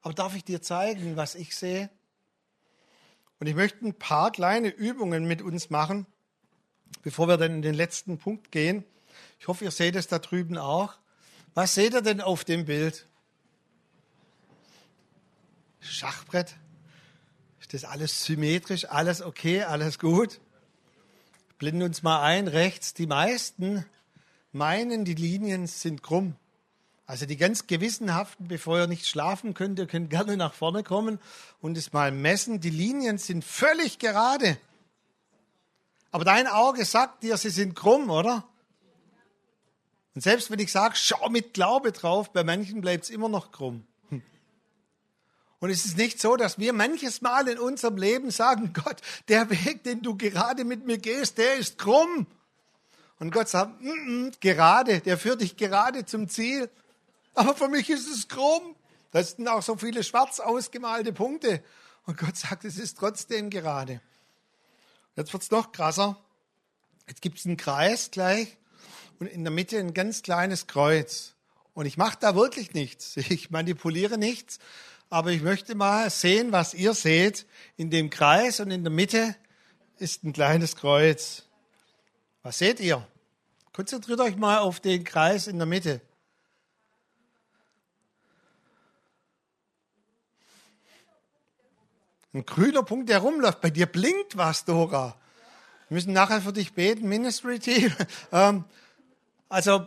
Aber 0.02 0.14
darf 0.14 0.36
ich 0.36 0.44
dir 0.44 0.60
zeigen, 0.60 1.16
was 1.16 1.34
ich 1.34 1.56
sehe? 1.56 1.90
Und 3.40 3.46
ich 3.46 3.54
möchte 3.54 3.86
ein 3.86 3.94
paar 3.94 4.30
kleine 4.30 4.68
Übungen 4.68 5.26
mit 5.26 5.42
uns 5.42 5.70
machen, 5.70 6.06
bevor 7.02 7.28
wir 7.28 7.36
dann 7.36 7.54
in 7.54 7.62
den 7.62 7.74
letzten 7.74 8.18
Punkt 8.18 8.50
gehen. 8.50 8.84
Ich 9.38 9.48
hoffe, 9.48 9.64
ihr 9.64 9.70
seht 9.70 9.96
es 9.96 10.06
da 10.06 10.18
drüben 10.18 10.58
auch. 10.58 10.94
Was 11.54 11.74
seht 11.74 11.94
ihr 11.94 12.02
denn 12.02 12.20
auf 12.20 12.44
dem 12.44 12.66
Bild? 12.66 13.06
Schachbrett? 15.80 16.56
Ist 17.60 17.72
das 17.72 17.84
alles 17.84 18.24
symmetrisch? 18.24 18.88
Alles 18.90 19.22
okay? 19.22 19.62
Alles 19.62 19.98
gut? 19.98 20.40
Blenden 21.58 21.82
uns 21.82 22.02
mal 22.02 22.22
ein, 22.22 22.48
rechts, 22.48 22.94
die 22.94 23.06
meisten 23.06 23.84
meinen, 24.52 25.04
die 25.04 25.14
Linien 25.14 25.66
sind 25.66 26.02
krumm. 26.02 26.36
Also 27.06 27.24
die 27.24 27.36
ganz 27.36 27.66
gewissenhaften, 27.66 28.48
bevor 28.48 28.78
ihr 28.78 28.86
nicht 28.86 29.06
schlafen 29.06 29.54
könnt, 29.54 29.78
ihr 29.78 29.86
könnt 29.86 30.10
gerne 30.10 30.36
nach 30.36 30.52
vorne 30.52 30.82
kommen 30.82 31.18
und 31.60 31.78
es 31.78 31.92
mal 31.92 32.12
messen. 32.12 32.60
Die 32.60 32.70
Linien 32.70 33.16
sind 33.16 33.44
völlig 33.44 33.98
gerade. 33.98 34.58
Aber 36.10 36.24
dein 36.24 36.46
Auge 36.46 36.84
sagt 36.84 37.22
dir, 37.22 37.36
sie 37.38 37.50
sind 37.50 37.74
krumm, 37.74 38.10
oder? 38.10 38.46
Und 40.14 40.20
selbst 40.20 40.50
wenn 40.50 40.58
ich 40.58 40.70
sage, 40.70 40.96
schau 40.96 41.30
mit 41.30 41.54
Glaube 41.54 41.92
drauf, 41.92 42.32
bei 42.32 42.44
manchen 42.44 42.82
bleibt 42.82 43.04
es 43.04 43.10
immer 43.10 43.30
noch 43.30 43.52
krumm. 43.52 43.86
Und 45.60 45.70
es 45.70 45.84
ist 45.84 45.96
nicht 45.96 46.20
so, 46.20 46.36
dass 46.36 46.58
wir 46.58 46.72
manches 46.72 47.20
Mal 47.20 47.48
in 47.48 47.58
unserem 47.58 47.96
Leben 47.96 48.30
sagen, 48.30 48.72
Gott, 48.84 49.00
der 49.28 49.50
Weg, 49.50 49.82
den 49.84 50.02
du 50.02 50.16
gerade 50.16 50.64
mit 50.64 50.86
mir 50.86 50.98
gehst, 50.98 51.38
der 51.38 51.56
ist 51.56 51.78
krumm. 51.78 52.26
Und 53.18 53.32
Gott 53.32 53.48
sagt, 53.48 53.80
mm 53.80 53.88
-mm, 53.88 54.34
gerade, 54.40 55.00
der 55.00 55.18
führt 55.18 55.40
dich 55.40 55.56
gerade 55.56 56.04
zum 56.04 56.28
Ziel. 56.28 56.70
Aber 57.34 57.54
für 57.54 57.68
mich 57.68 57.90
ist 57.90 58.08
es 58.08 58.28
krumm. 58.28 58.76
Da 59.10 59.22
sind 59.22 59.48
auch 59.48 59.62
so 59.62 59.76
viele 59.76 60.04
schwarz 60.04 60.38
ausgemalte 60.38 61.12
Punkte. 61.12 61.62
Und 62.06 62.18
Gott 62.18 62.36
sagt, 62.36 62.64
es 62.64 62.78
ist 62.78 62.98
trotzdem 62.98 63.50
gerade. 63.50 64.00
Jetzt 65.16 65.32
wird 65.32 65.42
es 65.42 65.50
noch 65.50 65.72
krasser. 65.72 66.16
Jetzt 67.08 67.22
gibt 67.22 67.38
es 67.38 67.46
einen 67.46 67.56
Kreis 67.56 68.10
gleich 68.10 68.56
und 69.18 69.26
in 69.26 69.42
der 69.42 69.50
Mitte 69.52 69.78
ein 69.78 69.94
ganz 69.94 70.22
kleines 70.22 70.66
Kreuz. 70.66 71.34
Und 71.74 71.86
ich 71.86 71.96
mache 71.96 72.18
da 72.20 72.34
wirklich 72.36 72.74
nichts. 72.74 73.16
Ich 73.30 73.50
manipuliere 73.50 74.18
nichts, 74.18 74.58
aber 75.10 75.30
ich 75.30 75.42
möchte 75.42 75.74
mal 75.74 76.10
sehen, 76.10 76.52
was 76.52 76.74
ihr 76.74 76.94
seht. 76.94 77.46
In 77.76 77.90
dem 77.90 78.10
Kreis 78.10 78.60
und 78.60 78.70
in 78.70 78.84
der 78.84 78.92
Mitte 78.92 79.34
ist 79.98 80.24
ein 80.24 80.32
kleines 80.32 80.76
Kreuz. 80.76 81.44
Was 82.42 82.58
seht 82.58 82.80
ihr? 82.80 83.06
Konzentriert 83.72 84.20
euch 84.20 84.36
mal 84.36 84.58
auf 84.58 84.80
den 84.80 85.04
Kreis 85.04 85.46
in 85.46 85.58
der 85.58 85.66
Mitte. 85.66 86.00
Ein 92.34 92.44
grüner 92.44 92.82
Punkt, 92.82 93.08
der 93.08 93.18
rumläuft. 93.18 93.60
Bei 93.60 93.70
dir 93.70 93.86
blinkt 93.86 94.36
was, 94.36 94.64
Dora. 94.64 95.16
Wir 95.88 95.94
müssen 95.94 96.12
nachher 96.12 96.42
für 96.42 96.52
dich 96.52 96.74
beten, 96.74 97.08
Ministry 97.08 97.58
Team. 97.58 97.92
Ähm, 98.32 98.64
also 99.48 99.86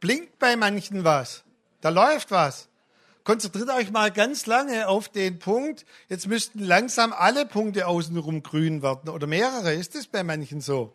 blinkt 0.00 0.38
bei 0.38 0.56
manchen 0.56 1.04
was. 1.04 1.42
Da 1.80 1.88
läuft 1.88 2.30
was 2.30 2.68
konzentriert 3.24 3.70
euch 3.70 3.90
mal 3.90 4.10
ganz 4.10 4.46
lange 4.46 4.86
auf 4.86 5.08
den 5.08 5.38
Punkt. 5.38 5.84
Jetzt 6.08 6.26
müssten 6.28 6.60
langsam 6.60 7.12
alle 7.12 7.46
Punkte 7.46 7.86
außenrum 7.88 8.42
grün 8.42 8.82
werden 8.82 9.08
oder 9.08 9.26
mehrere. 9.26 9.74
Ist 9.74 9.94
das 9.94 10.06
bei 10.06 10.22
manchen 10.22 10.60
so? 10.60 10.92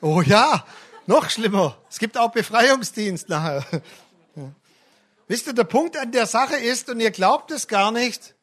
Oh 0.00 0.22
ja, 0.22 0.64
noch 1.06 1.28
schlimmer. 1.28 1.76
Es 1.90 1.98
gibt 1.98 2.16
auch 2.16 2.30
Befreiungsdienst 2.30 3.28
nachher. 3.28 3.64
Ja. 4.36 4.52
Wisst 5.26 5.48
ihr, 5.48 5.52
der 5.52 5.64
Punkt 5.64 5.96
an 5.96 6.12
der 6.12 6.26
Sache 6.26 6.56
ist, 6.56 6.88
und 6.88 7.00
ihr 7.00 7.10
glaubt 7.10 7.50
es 7.50 7.66
gar 7.66 7.90
nicht, 7.90 8.34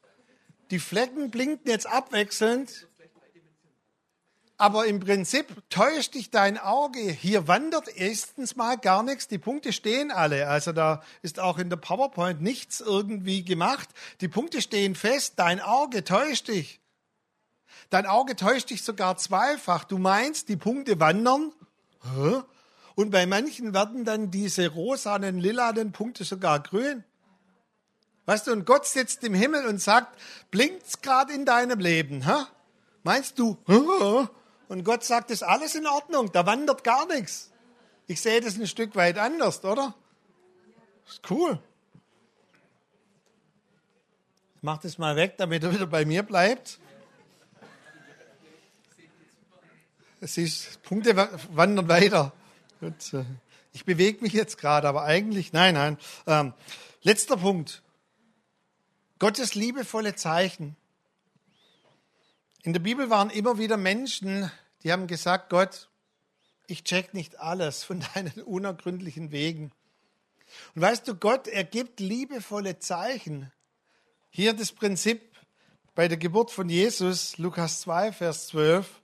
die 0.70 0.80
Flecken 0.80 1.32
blinken 1.32 1.70
jetzt 1.70 1.88
abwechselnd 1.88 2.88
aber 4.58 4.86
im 4.86 5.02
Prinzip 5.02 5.48
täuscht 5.70 6.14
dich 6.14 6.32
dein 6.32 6.58
Auge. 6.58 7.00
Hier 7.00 7.48
wandert 7.48 7.90
erstens 7.96 8.56
mal 8.56 8.78
gar 8.78 9.04
nichts. 9.04 9.28
Die 9.28 9.38
Punkte 9.38 9.74
stehen 9.74 10.12
alle. 10.12 10.48
Also 10.48 10.72
da 10.72 11.04
ist 11.22 11.40
auch 11.40 11.58
in 11.58 11.70
der 11.70 11.78
PowerPoint 11.78 12.42
nichts 12.42 12.80
irgendwie 12.80 13.44
gemacht. 13.44 13.90
Die 14.22 14.30
Punkte 14.30 14.62
stehen 14.62 14.96
fest. 14.96 15.34
Dein 15.38 15.60
Auge 15.60 16.06
täuscht 16.06 16.48
dich. 16.48 16.80
Dein 17.90 18.06
Auge 18.06 18.38
täuscht 18.38 18.70
dich 18.70 18.84
sogar 18.84 19.18
zweifach. 19.18 19.84
Du 19.84 19.98
meinst, 19.98 20.48
die 20.48 20.56
Punkte 20.56 21.00
wandern. 21.02 21.52
Und 22.96 23.12
bei 23.12 23.26
manchen 23.26 23.74
werden 23.74 24.06
dann 24.06 24.32
diese 24.32 24.70
rosanen, 24.70 25.38
lilanen 25.38 25.92
Punkte 25.92 26.24
sogar 26.24 26.62
grün. 26.62 27.04
Weißt 28.26 28.48
du, 28.48 28.54
und 28.54 28.66
Gott 28.66 28.86
sitzt 28.86 29.24
im 29.26 29.34
Himmel 29.34 29.66
und 29.68 29.82
sagt, 29.82 30.18
blinkt's 30.50 31.02
gerade 31.02 31.34
in 31.34 31.46
deinem 31.46 31.80
Leben? 31.80 32.26
Meinst 33.04 33.38
du, 33.38 33.58
und 34.68 34.84
Gott 34.84 35.04
sagt, 35.04 35.32
es 35.32 35.42
ist 35.42 35.48
alles 35.48 35.76
in 35.76 35.88
Ordnung, 35.88 36.32
da 36.32 36.46
wandert 36.46 36.84
gar 36.84 37.08
nichts. 37.08 37.52
Ich 38.08 38.22
sehe 38.22 38.42
das 38.42 38.56
ein 38.56 38.68
Stück 38.68 38.96
weit 38.96 39.18
anders, 39.18 39.64
oder? 39.64 39.96
ist 41.08 41.22
cool. 41.30 41.60
Ich 44.56 44.64
mache 44.64 44.82
das 44.84 44.98
mal 44.98 45.16
weg, 45.16 45.36
damit 45.38 45.64
er 45.64 45.74
wieder 45.74 45.88
bei 45.88 46.06
mir 46.06 46.24
bleibt. 46.24 46.80
Es 50.22 50.38
ist, 50.38 50.82
Punkte 50.82 51.16
wandern 51.52 51.88
weiter. 51.88 52.34
Gut, 52.80 53.14
äh, 53.14 53.24
ich 53.74 53.86
bewege 53.86 54.24
mich 54.24 54.34
jetzt 54.34 54.58
gerade, 54.58 54.88
aber 54.88 55.04
eigentlich, 55.04 55.54
nein, 55.54 55.76
nein. 55.76 55.98
Ähm, 56.26 56.54
letzter 57.04 57.38
Punkt. 57.38 57.84
Gottes 59.20 59.54
liebevolle 59.54 60.16
Zeichen. 60.16 60.76
In 62.66 62.74
der 62.74 62.80
Bibel 62.80 63.12
waren 63.12 63.30
immer 63.30 63.60
wieder 63.60 63.78
Menschen, 63.78 64.52
die 64.82 64.92
haben 64.92 65.06
gesagt, 65.06 65.52
Gott, 65.52 65.88
ich 66.66 66.84
check 66.84 67.14
nicht 67.14 67.40
alles 67.40 67.84
von 67.84 68.04
deinen 68.16 68.42
unergründlichen 68.42 69.32
Wegen. 69.32 69.72
Und 70.74 70.82
weißt 70.82 71.08
du, 71.08 71.14
Gott, 71.14 71.48
er 71.48 71.64
gibt 71.64 72.00
liebevolle 72.00 72.80
Zeichen. 72.80 73.52
Hier 74.32 74.54
das 74.54 74.72
Prinzip 74.72 75.22
bei 75.94 76.08
der 76.08 76.18
Geburt 76.18 76.50
von 76.50 76.68
Jesus, 76.68 77.38
Lukas 77.38 77.82
2, 77.82 78.14
Vers 78.14 78.48
12. 78.48 79.00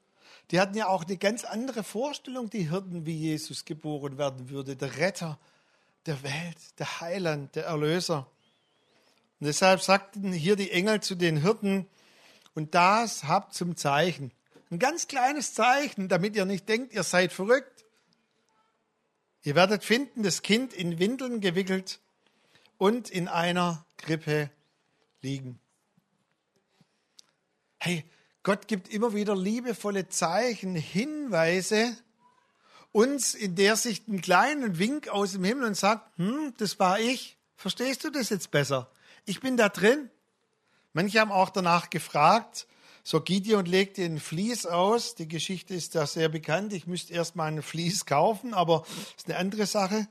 Die 0.50 0.60
hatten 0.60 0.76
ja 0.76 0.88
auch 0.88 1.06
eine 1.06 1.18
ganz 1.18 1.44
andere 1.44 1.84
Vorstellung, 1.84 2.50
die 2.50 2.68
Hirten, 2.68 3.06
wie 3.06 3.16
Jesus 3.16 3.64
geboren 3.64 4.18
werden 4.18 4.50
würde. 4.50 4.76
Der 4.76 4.98
Retter 4.98 5.38
der 6.08 6.24
Welt, 6.24 6.58
der 6.80 7.00
Heiland, 7.00 7.56
der 7.56 7.66
Erlöser. 7.66 8.26
Und 9.40 9.46
deshalb 9.46 9.84
sagten 9.84 10.34
hier 10.34 10.56
die 10.56 10.72
Engel 10.72 11.02
zu 11.02 11.14
den 11.14 11.38
Hirten, 11.38 11.88
und 12.54 12.76
das 12.76 13.26
habt 13.26 13.54
zum 13.54 13.76
Zeichen. 13.76 14.32
Ein 14.70 14.80
ganz 14.80 15.08
kleines 15.08 15.54
Zeichen, 15.54 16.08
damit 16.08 16.36
ihr 16.36 16.46
nicht 16.46 16.68
denkt, 16.70 16.94
ihr 16.94 17.04
seid 17.04 17.34
verrückt. 17.34 17.86
Ihr 19.44 19.56
werdet 19.56 19.84
finden, 19.84 20.24
das 20.24 20.42
Kind 20.42 20.74
in 20.74 21.00
Windeln 21.00 21.42
gewickelt 21.42 22.00
und 22.78 23.10
in 23.10 23.28
einer 23.28 23.86
Krippe 23.98 24.50
liegen. 25.22 25.60
Hey, 27.80 28.06
Gott 28.44 28.68
gibt 28.68 28.88
immer 28.90 29.14
wieder 29.14 29.36
liebevolle 29.36 30.08
Zeichen, 30.10 30.76
Hinweise, 30.76 31.98
uns 32.92 33.34
in 33.34 33.56
der 33.56 33.76
Sicht 33.76 34.08
einen 34.08 34.22
kleinen 34.22 34.78
Wink 34.78 35.08
aus 35.08 35.34
dem 35.34 35.44
Himmel 35.44 35.66
und 35.66 35.76
sagt, 35.76 36.18
hm, 36.18 36.54
das 36.58 36.80
war 36.80 37.00
ich. 37.00 37.38
Verstehst 37.56 38.04
du 38.04 38.10
das 38.10 38.30
jetzt 38.30 38.52
besser? 38.52 38.92
Ich 39.26 39.40
bin 39.40 39.58
da 39.58 39.70
drin. 39.70 40.10
Manche 40.94 41.20
haben 41.20 41.32
auch 41.32 41.50
danach 41.50 41.90
gefragt. 41.90 42.68
So 43.04 43.22
Gideon 43.22 43.66
legte 43.66 44.04
ein 44.04 44.20
Vlies 44.20 44.66
aus. 44.66 45.16
Die 45.16 45.28
Geschichte 45.28 45.74
ist 45.74 45.96
da 45.96 46.06
sehr 46.06 46.30
bekannt. 46.30 46.74
Ich 46.74 46.86
müsste 46.86 47.14
erst 47.14 47.36
mal 47.36 47.46
ein 47.46 47.62
Vlies 47.62 48.06
kaufen, 48.06 48.54
aber 48.54 48.80
das 48.88 49.16
ist 49.18 49.30
eine 49.30 49.38
andere 49.38 49.66
Sache. 49.66 50.08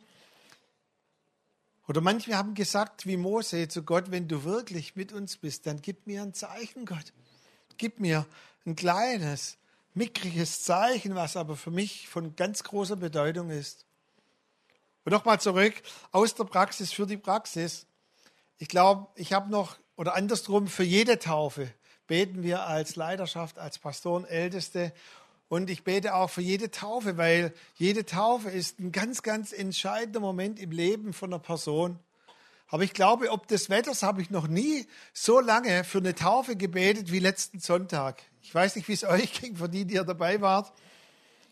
Oder 1.86 2.00
manche 2.00 2.36
haben 2.36 2.54
gesagt, 2.54 3.06
wie 3.06 3.16
Mose 3.16 3.68
zu 3.68 3.82
Gott, 3.82 4.10
wenn 4.10 4.28
du 4.28 4.44
wirklich 4.44 4.96
mit 4.96 5.12
uns 5.12 5.36
bist, 5.36 5.66
dann 5.66 5.82
gib 5.82 6.06
mir 6.06 6.22
ein 6.22 6.34
Zeichen, 6.34 6.84
Gott. 6.84 7.12
Gib 7.78 7.98
mir 8.00 8.26
ein 8.64 8.76
kleines, 8.76 9.58
mickriges 9.94 10.62
Zeichen, 10.62 11.14
was 11.14 11.36
aber 11.36 11.56
für 11.56 11.70
mich 11.70 12.08
von 12.08 12.36
ganz 12.36 12.62
großer 12.62 12.96
Bedeutung 12.96 13.50
ist. 13.50 13.86
Und 15.04 15.12
nochmal 15.12 15.40
zurück 15.40 15.74
aus 16.12 16.34
der 16.34 16.44
Praxis 16.44 16.92
für 16.92 17.06
die 17.06 17.16
Praxis. 17.16 17.86
Ich 18.58 18.68
glaube, 18.68 19.08
ich 19.16 19.32
habe 19.32 19.50
noch 19.50 19.76
oder 20.00 20.14
andersrum, 20.14 20.66
für 20.66 20.82
jede 20.82 21.18
Taufe 21.18 21.70
beten 22.06 22.42
wir 22.42 22.66
als 22.66 22.96
Leiterschaft, 22.96 23.58
als 23.58 23.78
Pastoren, 23.78 24.24
Älteste. 24.24 24.94
Und 25.50 25.68
ich 25.68 25.84
bete 25.84 26.14
auch 26.14 26.30
für 26.30 26.40
jede 26.40 26.70
Taufe, 26.70 27.18
weil 27.18 27.52
jede 27.74 28.06
Taufe 28.06 28.48
ist 28.48 28.80
ein 28.80 28.92
ganz, 28.92 29.22
ganz 29.22 29.52
entscheidender 29.52 30.20
Moment 30.20 30.58
im 30.58 30.70
Leben 30.70 31.12
von 31.12 31.28
einer 31.30 31.38
Person. 31.38 31.98
Aber 32.68 32.82
ich 32.82 32.94
glaube, 32.94 33.28
ob 33.30 33.46
des 33.46 33.68
Wetters 33.68 34.02
habe 34.02 34.22
ich 34.22 34.30
noch 34.30 34.48
nie 34.48 34.86
so 35.12 35.38
lange 35.38 35.84
für 35.84 35.98
eine 35.98 36.14
Taufe 36.14 36.56
gebetet 36.56 37.12
wie 37.12 37.18
letzten 37.18 37.60
Sonntag. 37.60 38.22
Ich 38.40 38.54
weiß 38.54 38.76
nicht, 38.76 38.88
wie 38.88 38.94
es 38.94 39.04
euch 39.04 39.38
ging, 39.38 39.56
für 39.56 39.68
die, 39.68 39.84
die 39.84 39.96
ihr 39.96 40.04
dabei 40.04 40.40
wart. 40.40 40.72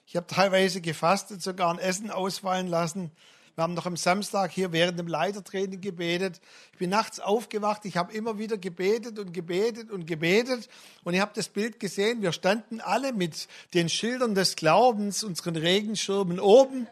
Ich 0.06 0.16
habe 0.16 0.26
teilweise 0.26 0.80
gefastet, 0.80 1.42
sogar 1.42 1.70
ein 1.70 1.78
Essen 1.78 2.10
ausfallen 2.10 2.68
lassen. 2.68 3.10
Wir 3.58 3.64
haben 3.64 3.74
noch 3.74 3.86
am 3.86 3.96
Samstag 3.96 4.52
hier 4.52 4.70
während 4.70 5.00
dem 5.00 5.08
Leitertraining 5.08 5.80
gebetet. 5.80 6.40
Ich 6.70 6.78
bin 6.78 6.90
nachts 6.90 7.18
aufgewacht. 7.18 7.84
Ich 7.86 7.96
habe 7.96 8.12
immer 8.12 8.38
wieder 8.38 8.56
gebetet 8.56 9.18
und 9.18 9.32
gebetet 9.32 9.90
und 9.90 10.06
gebetet. 10.06 10.68
Und 11.02 11.14
ihr 11.14 11.20
habt 11.20 11.36
das 11.36 11.48
Bild 11.48 11.80
gesehen. 11.80 12.22
Wir 12.22 12.30
standen 12.30 12.80
alle 12.80 13.12
mit 13.12 13.48
den 13.74 13.88
Schildern 13.88 14.36
des 14.36 14.54
Glaubens, 14.54 15.24
unseren 15.24 15.56
Regenschirmen 15.56 16.38
oben. 16.38 16.86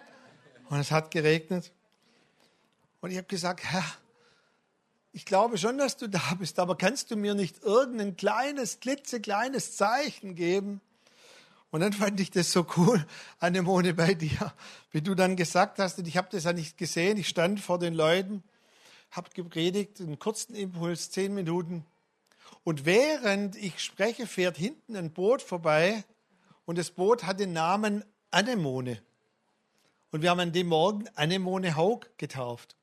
Und 0.69 0.81
es 0.81 0.91
hat 0.91 1.13
geregnet. 1.13 1.71
Und 3.01 3.13
ich 3.13 3.17
habe 3.17 3.29
gesagt, 3.29 3.63
Herr, 3.63 3.87
ich 5.13 5.25
glaube 5.25 5.59
schon, 5.59 5.79
dass 5.79 5.97
du 5.97 6.09
da 6.09 6.35
bist, 6.37 6.59
aber 6.59 6.77
kannst 6.77 7.13
du 7.13 7.17
mir 7.17 7.37
nicht 7.37 7.63
irgendein 7.63 8.17
kleines, 8.17 8.81
klitzekleines 8.81 9.77
Zeichen 9.77 10.35
geben? 10.35 10.81
Und 11.71 11.81
dann 11.81 11.93
fand 11.93 12.21
ich 12.21 12.31
das 12.31 12.53
so 12.53 12.67
cool, 12.77 13.05
Anemone, 13.39 13.95
bei 13.95 14.15
dir, 14.15 14.53
wie 14.93 15.03
du 15.03 15.15
dann 15.15 15.37
gesagt 15.37 15.79
hast, 15.79 15.99
und 15.99 16.07
ich 16.07 16.17
habe 16.17 16.29
das 16.31 16.45
ja 16.45 16.53
nicht 16.53 16.79
gesehen, 16.79 17.19
ich 17.19 17.29
stand 17.29 17.61
vor 17.61 17.79
den 17.79 17.95
Leuten, 17.95 18.43
habe 19.11 19.31
gepredigt, 19.35 20.01
einen 20.01 20.19
kurzen 20.19 20.55
Impuls, 20.55 21.11
zehn 21.11 21.35
Minuten. 21.35 21.85
Und 22.65 22.85
während 22.85 23.57
ich 23.57 23.81
spreche, 23.81 24.27
fährt 24.27 24.57
hinten 24.57 24.97
ein 24.97 25.13
Boot 25.13 25.43
vorbei 25.43 26.05
und 26.65 26.79
das 26.79 26.91
Boot 26.91 27.25
hat 27.25 27.41
den 27.41 27.53
Namen 27.53 28.05
Anemone. 28.31 29.03
Und 30.13 30.23
wir 30.23 30.31
haben 30.31 30.41
an 30.41 30.53
dem 30.53 30.69
Morgen 30.69 31.09
Anemone 31.15 31.77
Haug 31.77 32.07
getauft. 32.17 32.77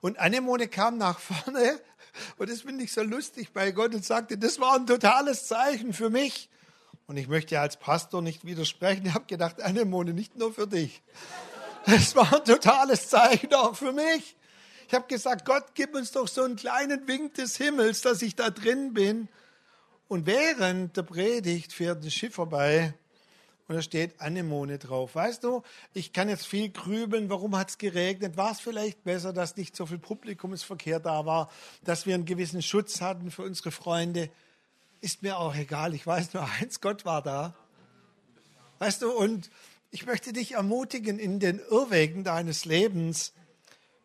Und 0.00 0.18
Anemone 0.18 0.68
kam 0.68 0.98
nach 0.98 1.18
vorne 1.18 1.80
und 2.36 2.50
das 2.50 2.62
finde 2.62 2.84
ich 2.84 2.92
so 2.92 3.02
lustig 3.02 3.52
bei 3.52 3.70
Gott 3.70 3.94
und 3.94 4.04
sagte, 4.04 4.36
das 4.36 4.60
war 4.60 4.74
ein 4.74 4.86
totales 4.86 5.46
Zeichen 5.46 5.92
für 5.92 6.10
mich. 6.10 6.48
Und 7.06 7.16
ich 7.16 7.28
möchte 7.28 7.60
als 7.60 7.76
Pastor 7.76 8.22
nicht 8.22 8.44
widersprechen. 8.44 9.06
Ich 9.06 9.14
habe 9.14 9.26
gedacht, 9.26 9.60
Anemone, 9.62 10.14
nicht 10.14 10.36
nur 10.36 10.52
für 10.52 10.66
dich. 10.66 11.02
Das 11.86 12.16
war 12.16 12.32
ein 12.32 12.44
totales 12.44 13.08
Zeichen 13.08 13.52
auch 13.52 13.76
für 13.76 13.92
mich. 13.92 14.36
Ich 14.88 14.94
habe 14.94 15.06
gesagt, 15.06 15.44
Gott, 15.44 15.64
gib 15.74 15.94
uns 15.94 16.12
doch 16.12 16.28
so 16.28 16.42
einen 16.42 16.56
kleinen 16.56 17.06
Wink 17.06 17.34
des 17.34 17.56
Himmels, 17.56 18.00
dass 18.00 18.22
ich 18.22 18.36
da 18.36 18.50
drin 18.50 18.94
bin. 18.94 19.28
Und 20.08 20.26
während 20.26 20.96
der 20.96 21.02
Predigt 21.02 21.72
fährt 21.72 22.02
ein 22.02 22.10
Schiff 22.10 22.34
vorbei 22.34 22.94
und 23.66 23.74
da 23.76 23.82
steht 23.82 24.20
Anemone 24.20 24.78
drauf. 24.78 25.14
Weißt 25.14 25.42
du, 25.44 25.62
ich 25.94 26.12
kann 26.12 26.28
jetzt 26.28 26.46
viel 26.46 26.68
grübeln, 26.68 27.30
warum 27.30 27.56
hat 27.56 27.70
es 27.70 27.78
geregnet? 27.78 28.36
War 28.36 28.52
es 28.52 28.60
vielleicht 28.60 29.04
besser, 29.04 29.32
dass 29.32 29.56
nicht 29.56 29.74
so 29.74 29.86
viel 29.86 29.98
Publikumsverkehr 29.98 31.00
da 31.00 31.24
war, 31.24 31.50
dass 31.82 32.04
wir 32.06 32.14
einen 32.14 32.26
gewissen 32.26 32.60
Schutz 32.60 33.00
hatten 33.00 33.30
für 33.30 33.42
unsere 33.42 33.70
Freunde? 33.70 34.28
Ist 35.04 35.22
mir 35.22 35.36
auch 35.36 35.54
egal. 35.54 35.92
Ich 35.92 36.06
weiß 36.06 36.32
nur 36.32 36.48
eins, 36.58 36.80
Gott 36.80 37.04
war 37.04 37.20
da. 37.20 37.52
Weißt 38.78 39.02
du, 39.02 39.12
und 39.12 39.50
ich 39.90 40.06
möchte 40.06 40.32
dich 40.32 40.52
ermutigen 40.52 41.18
in 41.18 41.40
den 41.40 41.58
Irrwegen 41.58 42.24
deines 42.24 42.64
Lebens, 42.64 43.34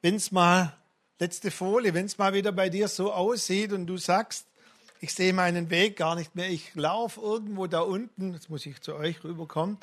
wenn 0.02 0.16
es 0.16 0.34
mal, 0.34 0.76
letzte 1.18 1.52
Folie, 1.52 1.94
wenn 1.94 2.08
es 2.08 2.18
mal 2.18 2.34
wieder 2.34 2.52
bei 2.52 2.68
dir 2.68 2.90
so 2.90 3.14
aussieht 3.14 3.72
und 3.72 3.88
du 3.88 3.96
sagst, 3.96 4.46
ich 5.00 5.14
sehe 5.14 5.32
meinen 5.32 5.70
Weg 5.70 5.96
gar 5.96 6.16
nicht 6.16 6.36
mehr, 6.36 6.50
ich 6.50 6.76
laufe 6.76 7.22
irgendwo 7.22 7.68
da 7.68 7.80
unten, 7.80 8.34
jetzt 8.34 8.50
muss 8.50 8.66
ich 8.66 8.82
zu 8.82 8.94
euch 8.96 9.24
rüberkommen, 9.24 9.78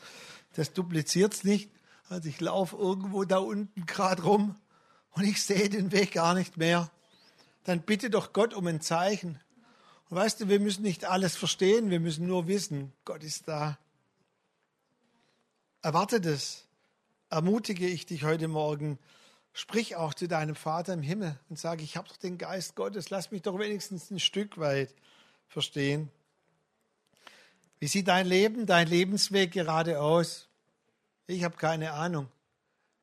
das 0.53 0.75
dupliziert 0.75 1.33
es 1.33 1.45
nicht, 1.45 1.71
also 2.11 2.29
ich 2.29 2.43
laufe 2.43 2.77
irgendwo 2.77 3.25
da 3.25 3.39
unten 3.39 3.87
gerade 3.87 4.23
rum 4.23 4.55
und 5.13 5.25
ich 5.25 5.43
sehe 5.43 5.71
den 5.71 5.93
Weg 5.93 6.13
gar 6.13 6.35
nicht 6.35 6.59
mehr, 6.59 6.91
dann 7.65 7.81
bitte 7.81 8.11
doch 8.11 8.35
Gott 8.35 8.53
um 8.53 8.67
ein 8.67 8.83
Zeichen. 8.83 9.41
Und 10.09 10.17
weißt 10.17 10.41
du, 10.41 10.49
wir 10.49 10.61
müssen 10.61 10.83
nicht 10.83 11.05
alles 11.05 11.37
verstehen, 11.37 11.91
wir 11.91 12.01
müssen 12.01 12.27
nur 12.27 12.47
wissen, 12.47 12.93
Gott 13.05 13.25
ist 13.25 13.49
da. 13.49 13.79
Erwarte 15.83 16.21
das. 16.21 16.65
Ermutige 17.29 17.87
ich 17.89 18.07
dich 18.07 18.23
heute 18.23 18.47
Morgen, 18.47 18.99
Sprich 19.59 19.97
auch 19.97 20.13
zu 20.13 20.29
deinem 20.29 20.55
Vater 20.55 20.93
im 20.93 21.01
Himmel 21.01 21.41
und 21.49 21.59
sage, 21.59 21.83
ich 21.83 21.97
habe 21.97 22.07
doch 22.07 22.19
den 22.19 22.37
Geist 22.37 22.75
Gottes, 22.75 23.09
lass 23.09 23.31
mich 23.31 23.41
doch 23.41 23.59
wenigstens 23.59 24.11
ein 24.11 24.21
Stück 24.21 24.59
weit 24.59 24.95
verstehen. 25.49 26.11
Wie 27.79 27.87
sieht 27.87 28.09
dein 28.09 28.27
Leben, 28.27 28.67
dein 28.67 28.87
Lebensweg 28.87 29.53
gerade 29.53 29.99
aus? 30.03 30.51
Ich 31.27 31.43
habe 31.43 31.57
keine 31.57 31.93
Ahnung. 31.93 32.29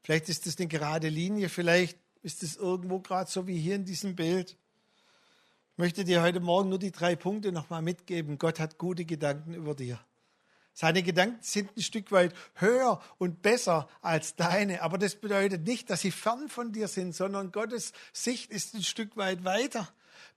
Vielleicht 0.03 0.29
ist 0.29 0.45
es 0.45 0.59
eine 0.59 0.67
gerade 0.67 1.09
Linie, 1.09 1.49
vielleicht 1.49 1.97
ist 2.21 2.43
es 2.43 2.55
irgendwo 2.55 2.99
gerade 2.99 3.31
so 3.31 3.47
wie 3.47 3.57
hier 3.57 3.73
in 3.73 3.85
diesem 3.85 4.15
Bild. 4.15 4.55
Ich 5.75 5.79
möchte 5.79 6.03
dir 6.03 6.21
heute 6.21 6.39
Morgen 6.39 6.69
nur 6.69 6.77
die 6.77 6.91
drei 6.91 7.15
Punkte 7.15 7.51
nochmal 7.51 7.81
mitgeben. 7.81 8.37
Gott 8.37 8.59
hat 8.59 8.77
gute 8.77 9.05
Gedanken 9.05 9.55
über 9.55 9.73
dir. 9.73 9.99
Seine 10.71 11.01
Gedanken 11.01 11.39
sind 11.41 11.75
ein 11.75 11.81
Stück 11.81 12.11
weit 12.11 12.35
höher 12.53 13.01
und 13.17 13.41
besser 13.41 13.89
als 14.03 14.35
deine. 14.35 14.83
Aber 14.83 14.99
das 14.99 15.15
bedeutet 15.15 15.65
nicht, 15.65 15.89
dass 15.89 16.01
sie 16.01 16.11
fern 16.11 16.47
von 16.47 16.73
dir 16.73 16.87
sind, 16.87 17.15
sondern 17.15 17.51
Gottes 17.51 17.91
Sicht 18.11 18.51
ist 18.51 18.75
ein 18.75 18.83
Stück 18.83 19.17
weit 19.17 19.45
weiter. 19.45 19.89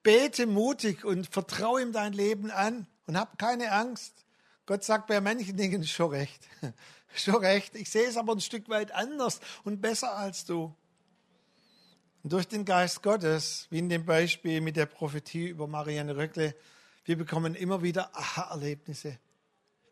Bete 0.03 0.46
mutig 0.46 1.05
und 1.05 1.27
vertraue 1.31 1.83
ihm 1.83 1.92
dein 1.92 2.14
Leben 2.14 2.51
an 2.51 2.87
und 3.07 3.18
hab 3.18 3.38
keine 3.38 3.72
Angst. 3.72 4.25
Gott 4.64 4.85
sagt 4.85 5.07
bei 5.07 5.20
manchen 5.20 5.59
Dingen 5.59 5.85
schon 5.85 6.12
recht. 6.12 6.49
Schon 7.14 7.37
recht. 7.37 7.77
Ich 7.77 7.90
sehe 7.90 8.09
es 8.09 8.16
aber 8.16 8.33
ein 8.33 8.40
Stück 8.40 8.70
weit 8.70 8.90
anders 8.92 9.40
und 9.64 9.83
besser 9.83 10.16
als 10.16 10.46
du. 10.46 10.75
Und 12.27 12.33
durch 12.33 12.49
den 12.49 12.65
Geist 12.65 13.05
Gottes, 13.05 13.69
wie 13.71 13.79
in 13.79 13.89
dem 13.89 14.05
Beispiel 14.05 14.61
mit 14.61 14.75
der 14.75 14.87
Prophetie 14.87 15.47
über 15.47 15.69
Marianne 15.69 16.17
Röckle, 16.17 16.57
wir 17.05 17.17
bekommen 17.17 17.55
immer 17.55 17.83
wieder 17.83 18.11
Aha-Erlebnisse. 18.17 19.17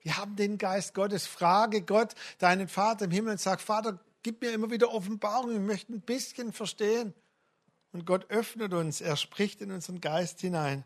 Wir 0.02 0.16
haben 0.16 0.34
den 0.34 0.58
Geist 0.58 0.94
Gottes. 0.94 1.28
Frage 1.28 1.82
Gott, 1.82 2.16
deinen 2.38 2.66
Vater 2.66 3.04
im 3.04 3.12
Himmel, 3.12 3.34
und 3.34 3.40
sag, 3.40 3.60
Vater, 3.60 4.00
gib 4.24 4.42
mir 4.42 4.50
immer 4.50 4.68
wieder 4.72 4.92
Offenbarung. 4.92 5.52
Ich 5.52 5.60
möchte 5.60 5.92
ein 5.92 6.00
bisschen 6.00 6.52
verstehen. 6.52 7.14
Und 7.92 8.04
Gott 8.04 8.28
öffnet 8.30 8.74
uns. 8.74 9.00
Er 9.00 9.16
spricht 9.16 9.60
in 9.60 9.70
unseren 9.70 10.00
Geist 10.00 10.40
hinein. 10.40 10.82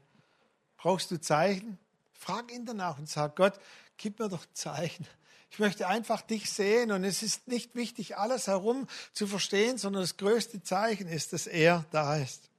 Brauchst 0.77 1.11
du 1.11 1.19
Zeichen? 1.19 1.79
Frag 2.13 2.53
ihn 2.53 2.67
danach 2.67 2.99
und 2.99 3.09
sag, 3.09 3.37
Gott, 3.37 3.59
gib 3.97 4.19
mir 4.19 4.29
doch 4.29 4.45
Zeichen. 4.53 5.07
Ich 5.51 5.59
möchte 5.59 5.89
einfach 5.89 6.23
dich 6.23 6.51
sehen 6.51 6.93
und 6.93 7.05
es 7.05 7.23
ist 7.23 7.49
nicht 7.49 7.75
wichtig, 7.75 8.17
alles 8.17 8.47
herum 8.47 8.87
zu 9.13 9.27
verstehen, 9.27 9.79
sondern 9.79 10.03
das 10.03 10.17
größte 10.17 10.63
Zeichen 10.63 11.09
ist, 11.09 11.33
dass 11.33 11.47
er 11.47 11.85
da 11.91 12.17
ist. 12.17 12.51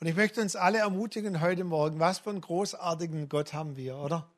Und 0.00 0.06
ich 0.06 0.16
möchte 0.16 0.40
uns 0.40 0.56
alle 0.56 0.78
ermutigen 0.78 1.40
heute 1.40 1.64
Morgen, 1.64 2.00
was 2.00 2.20
für 2.20 2.30
einen 2.30 2.40
großartigen 2.40 3.28
Gott 3.28 3.52
haben 3.52 3.76
wir, 3.76 3.96
oder? 3.96 4.28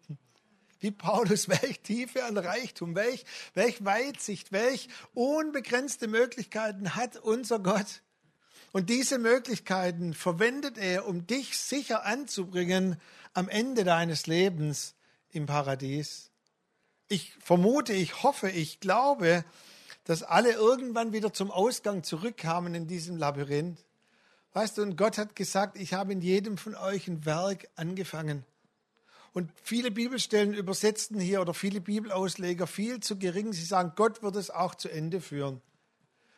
wie 0.85 0.91
Paulus, 0.91 1.49
welch 1.63 1.81
Tiefe 1.81 2.25
an 2.25 2.37
Reichtum, 2.37 2.95
welch, 2.95 3.25
welch 3.55 3.85
Weitsicht, 3.85 4.53
welch 4.53 4.89
unbegrenzte 5.15 6.07
Möglichkeiten 6.07 6.95
hat 6.95 7.17
unser 7.17 7.59
Gott. 7.59 8.03
Und 8.71 8.91
diese 8.91 9.19
Möglichkeiten 9.19 10.15
verwendet 10.15 10.79
er, 10.79 11.07
um 11.07 11.27
dich 11.27 11.57
sicher 11.59 12.05
anzubringen 12.05 13.01
am 13.33 13.49
Ende 13.49 13.85
deines 13.85 14.27
Lebens 14.27 14.95
im 15.31 15.47
Paradies. 15.47 16.31
Ich 17.09 17.35
vermute, 17.41 17.93
ich 17.93 18.23
hoffe, 18.23 18.51
ich 18.51 18.81
glaube, 18.81 19.45
dass 20.05 20.23
alle 20.23 20.53
irgendwann 20.53 21.13
wieder 21.13 21.33
zum 21.33 21.51
Ausgang 21.51 22.03
zurückkamen 22.03 22.75
in 22.75 22.87
diesem 22.87 23.17
Labyrinth. 23.17 23.79
Weißt 24.53 24.79
du, 24.79 24.83
und 24.83 24.97
Gott 24.97 25.19
hat 25.19 25.35
gesagt, 25.35 25.77
ich 25.79 25.95
habe 25.95 26.13
in 26.13 26.21
jedem 26.21 26.57
von 26.57 26.75
euch 26.75 27.09
ein 27.09 27.25
Werk 27.25 27.69
angefangen. 27.77 28.45
Und 29.33 29.51
viele 29.63 29.91
Bibelstellen 29.91 30.55
übersetzen 30.55 31.19
hier 31.19 31.41
oder 31.41 31.55
viele 31.55 31.81
Bibelausleger 31.81 32.69
viel 32.69 33.01
zu 33.01 33.19
gering. 33.19 33.53
Sie 33.53 33.65
sagen, 33.65 33.93
Gott 33.97 34.23
wird 34.23 34.37
es 34.37 34.51
auch 34.51 34.77
zu 34.77 34.89
Ende 34.89 35.21
führen. 35.21 35.61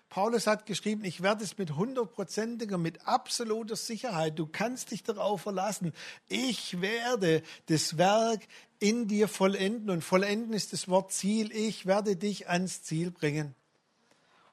Paulus 0.08 0.46
hat 0.46 0.66
geschrieben, 0.66 1.04
ich 1.04 1.22
werde 1.22 1.42
es 1.42 1.58
mit 1.58 1.74
hundertprozentiger, 1.76 2.78
mit 2.78 3.06
absoluter 3.06 3.76
Sicherheit, 3.76 4.38
du 4.38 4.46
kannst 4.46 4.92
dich 4.92 5.02
darauf 5.02 5.42
verlassen, 5.42 5.92
ich 6.28 6.80
werde 6.80 7.42
das 7.66 7.98
Werk 7.98 8.46
in 8.78 9.08
dir 9.08 9.28
vollenden. 9.28 9.90
Und 9.90 10.02
vollenden 10.02 10.52
ist 10.52 10.72
das 10.72 10.88
Wort 10.88 11.12
Ziel, 11.12 11.50
ich 11.52 11.86
werde 11.86 12.16
dich 12.16 12.48
ans 12.48 12.82
Ziel 12.82 13.10
bringen. 13.10 13.54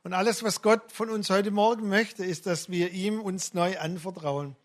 Und 0.03 0.13
alles, 0.13 0.43
was 0.43 0.61
Gott 0.61 0.91
von 0.91 1.09
uns 1.09 1.29
heute 1.29 1.51
Morgen 1.51 1.87
möchte, 1.87 2.25
ist, 2.25 2.45
dass 2.45 2.69
wir 2.69 2.91
ihm 2.91 3.21
uns 3.21 3.53
neu 3.53 3.79
anvertrauen. 3.79 4.55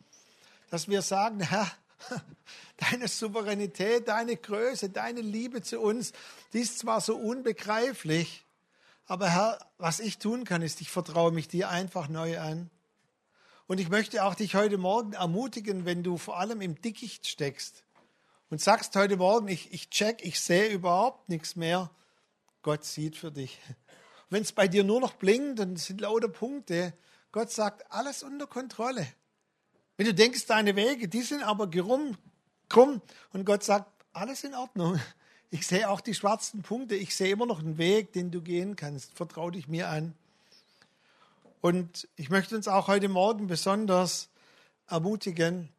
Dass 0.70 0.88
wir 0.88 1.02
sagen, 1.02 1.40
Herr, 1.40 1.70
deine 2.90 3.06
Souveränität, 3.06 4.08
deine 4.08 4.36
Größe, 4.36 4.90
deine 4.90 5.20
Liebe 5.20 5.62
zu 5.62 5.80
uns, 5.80 6.12
die 6.52 6.60
ist 6.60 6.80
zwar 6.80 7.00
so 7.00 7.16
unbegreiflich, 7.16 8.44
aber 9.08 9.30
Herr, 9.30 9.58
was 9.78 10.00
ich 10.00 10.18
tun 10.18 10.44
kann, 10.44 10.60
ist, 10.60 10.82
ich 10.82 10.90
vertraue 10.90 11.32
mich 11.32 11.48
dir 11.48 11.70
einfach 11.70 12.08
neu 12.08 12.38
an. 12.38 12.70
Und 13.66 13.80
ich 13.80 13.88
möchte 13.88 14.24
auch 14.24 14.34
dich 14.34 14.54
heute 14.54 14.78
Morgen 14.78 15.14
ermutigen, 15.14 15.86
wenn 15.86 16.02
du 16.02 16.18
vor 16.18 16.38
allem 16.38 16.60
im 16.60 16.80
Dickicht 16.80 17.26
steckst 17.26 17.84
und 18.50 18.60
sagst 18.60 18.94
heute 18.96 19.16
Morgen, 19.16 19.48
ich, 19.48 19.72
ich 19.72 19.88
check, 19.88 20.24
ich 20.24 20.40
sehe 20.40 20.68
überhaupt 20.68 21.28
nichts 21.30 21.56
mehr. 21.56 21.90
Gott 22.62 22.84
sieht 22.84 23.16
für 23.16 23.32
dich. 23.32 23.58
Wenn 24.30 24.42
es 24.42 24.52
bei 24.52 24.68
dir 24.68 24.84
nur 24.84 25.00
noch 25.00 25.14
blinkt 25.14 25.58
und 25.58 25.78
es 25.78 25.86
sind 25.86 26.02
lauter 26.02 26.28
Punkte, 26.28 26.92
Gott 27.32 27.50
sagt, 27.50 27.90
alles 27.90 28.22
unter 28.22 28.46
Kontrolle. 28.46 29.06
Wenn 29.96 30.06
du 30.06 30.14
denkst, 30.14 30.46
deine 30.46 30.76
Wege, 30.76 31.08
die 31.08 31.22
sind 31.22 31.42
aber 31.42 31.66
gerum, 31.66 32.16
krumm 32.68 33.00
und 33.32 33.46
Gott 33.46 33.64
sagt, 33.64 33.90
alles 34.12 34.44
in 34.44 34.54
Ordnung. 34.54 35.00
Ich 35.50 35.66
sehe 35.66 35.88
auch 35.88 36.00
die 36.02 36.14
schwarzen 36.14 36.62
Punkte. 36.62 36.94
Ich 36.94 37.14
sehe 37.14 37.32
immer 37.32 37.46
noch 37.46 37.60
einen 37.60 37.78
Weg, 37.78 38.12
den 38.12 38.30
du 38.30 38.42
gehen 38.42 38.76
kannst. 38.76 39.14
Vertrau 39.14 39.50
dich 39.50 39.66
mir 39.66 39.88
an. 39.88 40.14
Und 41.60 42.06
ich 42.16 42.28
möchte 42.28 42.54
uns 42.54 42.68
auch 42.68 42.86
heute 42.86 43.08
Morgen 43.08 43.46
besonders 43.46 44.28
ermutigen, 44.88 45.70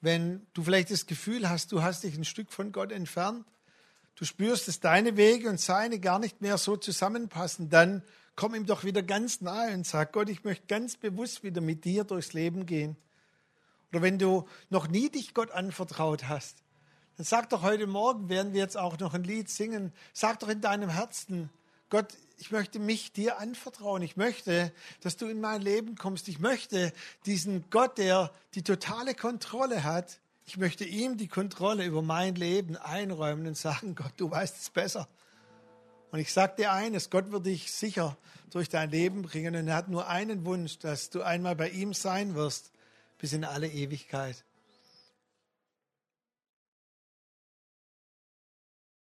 wenn 0.00 0.46
du 0.54 0.62
vielleicht 0.62 0.90
das 0.90 1.06
Gefühl 1.06 1.48
hast, 1.48 1.72
du 1.72 1.82
hast 1.82 2.04
dich 2.04 2.16
ein 2.16 2.24
Stück 2.24 2.52
von 2.52 2.72
Gott 2.72 2.92
entfernt, 2.92 3.44
du 4.14 4.24
spürst, 4.24 4.68
dass 4.68 4.80
deine 4.80 5.16
Wege 5.16 5.48
und 5.48 5.60
seine 5.60 6.00
gar 6.00 6.18
nicht 6.18 6.40
mehr 6.40 6.58
so 6.58 6.76
zusammenpassen, 6.76 7.70
dann 7.70 8.02
komm 8.34 8.54
ihm 8.54 8.66
doch 8.66 8.84
wieder 8.84 9.02
ganz 9.02 9.40
nahe 9.40 9.72
und 9.74 9.86
sag, 9.86 10.12
Gott, 10.12 10.28
ich 10.28 10.44
möchte 10.44 10.66
ganz 10.66 10.96
bewusst 10.96 11.42
wieder 11.42 11.60
mit 11.60 11.84
dir 11.84 12.04
durchs 12.04 12.32
Leben 12.32 12.66
gehen. 12.66 12.96
Oder 13.90 14.02
wenn 14.02 14.18
du 14.18 14.46
noch 14.68 14.88
nie 14.88 15.08
dich 15.08 15.34
Gott 15.34 15.50
anvertraut 15.50 16.28
hast, 16.28 16.62
sag 17.16 17.50
doch 17.50 17.62
heute 17.62 17.86
Morgen, 17.86 18.28
werden 18.28 18.52
wir 18.52 18.60
jetzt 18.60 18.76
auch 18.76 18.98
noch 18.98 19.14
ein 19.14 19.24
Lied 19.24 19.48
singen, 19.48 19.92
sag 20.12 20.40
doch 20.40 20.48
in 20.48 20.60
deinem 20.60 20.90
Herzen, 20.90 21.50
Gott, 21.88 22.14
ich 22.38 22.50
möchte 22.50 22.78
mich 22.78 23.12
dir 23.12 23.38
anvertrauen. 23.38 24.02
Ich 24.02 24.16
möchte, 24.16 24.72
dass 25.00 25.16
du 25.16 25.26
in 25.26 25.40
mein 25.40 25.62
Leben 25.62 25.94
kommst. 25.94 26.28
Ich 26.28 26.40
möchte 26.40 26.92
diesen 27.24 27.70
Gott, 27.70 27.98
der 27.98 28.32
die 28.54 28.62
totale 28.62 29.14
Kontrolle 29.14 29.84
hat, 29.84 30.20
Ich 30.48 30.58
möchte 30.58 30.84
ihm 30.84 31.16
die 31.16 31.26
Kontrolle 31.26 31.84
über 31.84 32.02
mein 32.02 32.36
Leben 32.36 32.76
einräumen 32.76 33.48
und 33.48 33.56
sagen, 33.56 33.96
Gott, 33.96 34.12
du 34.16 34.30
weißt 34.30 34.56
es 34.56 34.70
besser. 34.70 35.08
Und 36.12 36.20
ich 36.20 36.32
sage 36.32 36.54
dir 36.56 36.72
eines, 36.72 37.10
Gott 37.10 37.32
wird 37.32 37.46
dich 37.46 37.72
sicher 37.72 38.16
durch 38.50 38.68
dein 38.68 38.90
Leben 38.90 39.22
bringen 39.22 39.56
und 39.56 39.66
er 39.66 39.74
hat 39.74 39.88
nur 39.88 40.06
einen 40.06 40.44
Wunsch, 40.44 40.78
dass 40.78 41.10
du 41.10 41.22
einmal 41.22 41.56
bei 41.56 41.70
ihm 41.70 41.92
sein 41.94 42.36
wirst 42.36 42.70
bis 43.18 43.32
in 43.32 43.44
alle 43.44 43.66
Ewigkeit. 43.66 44.45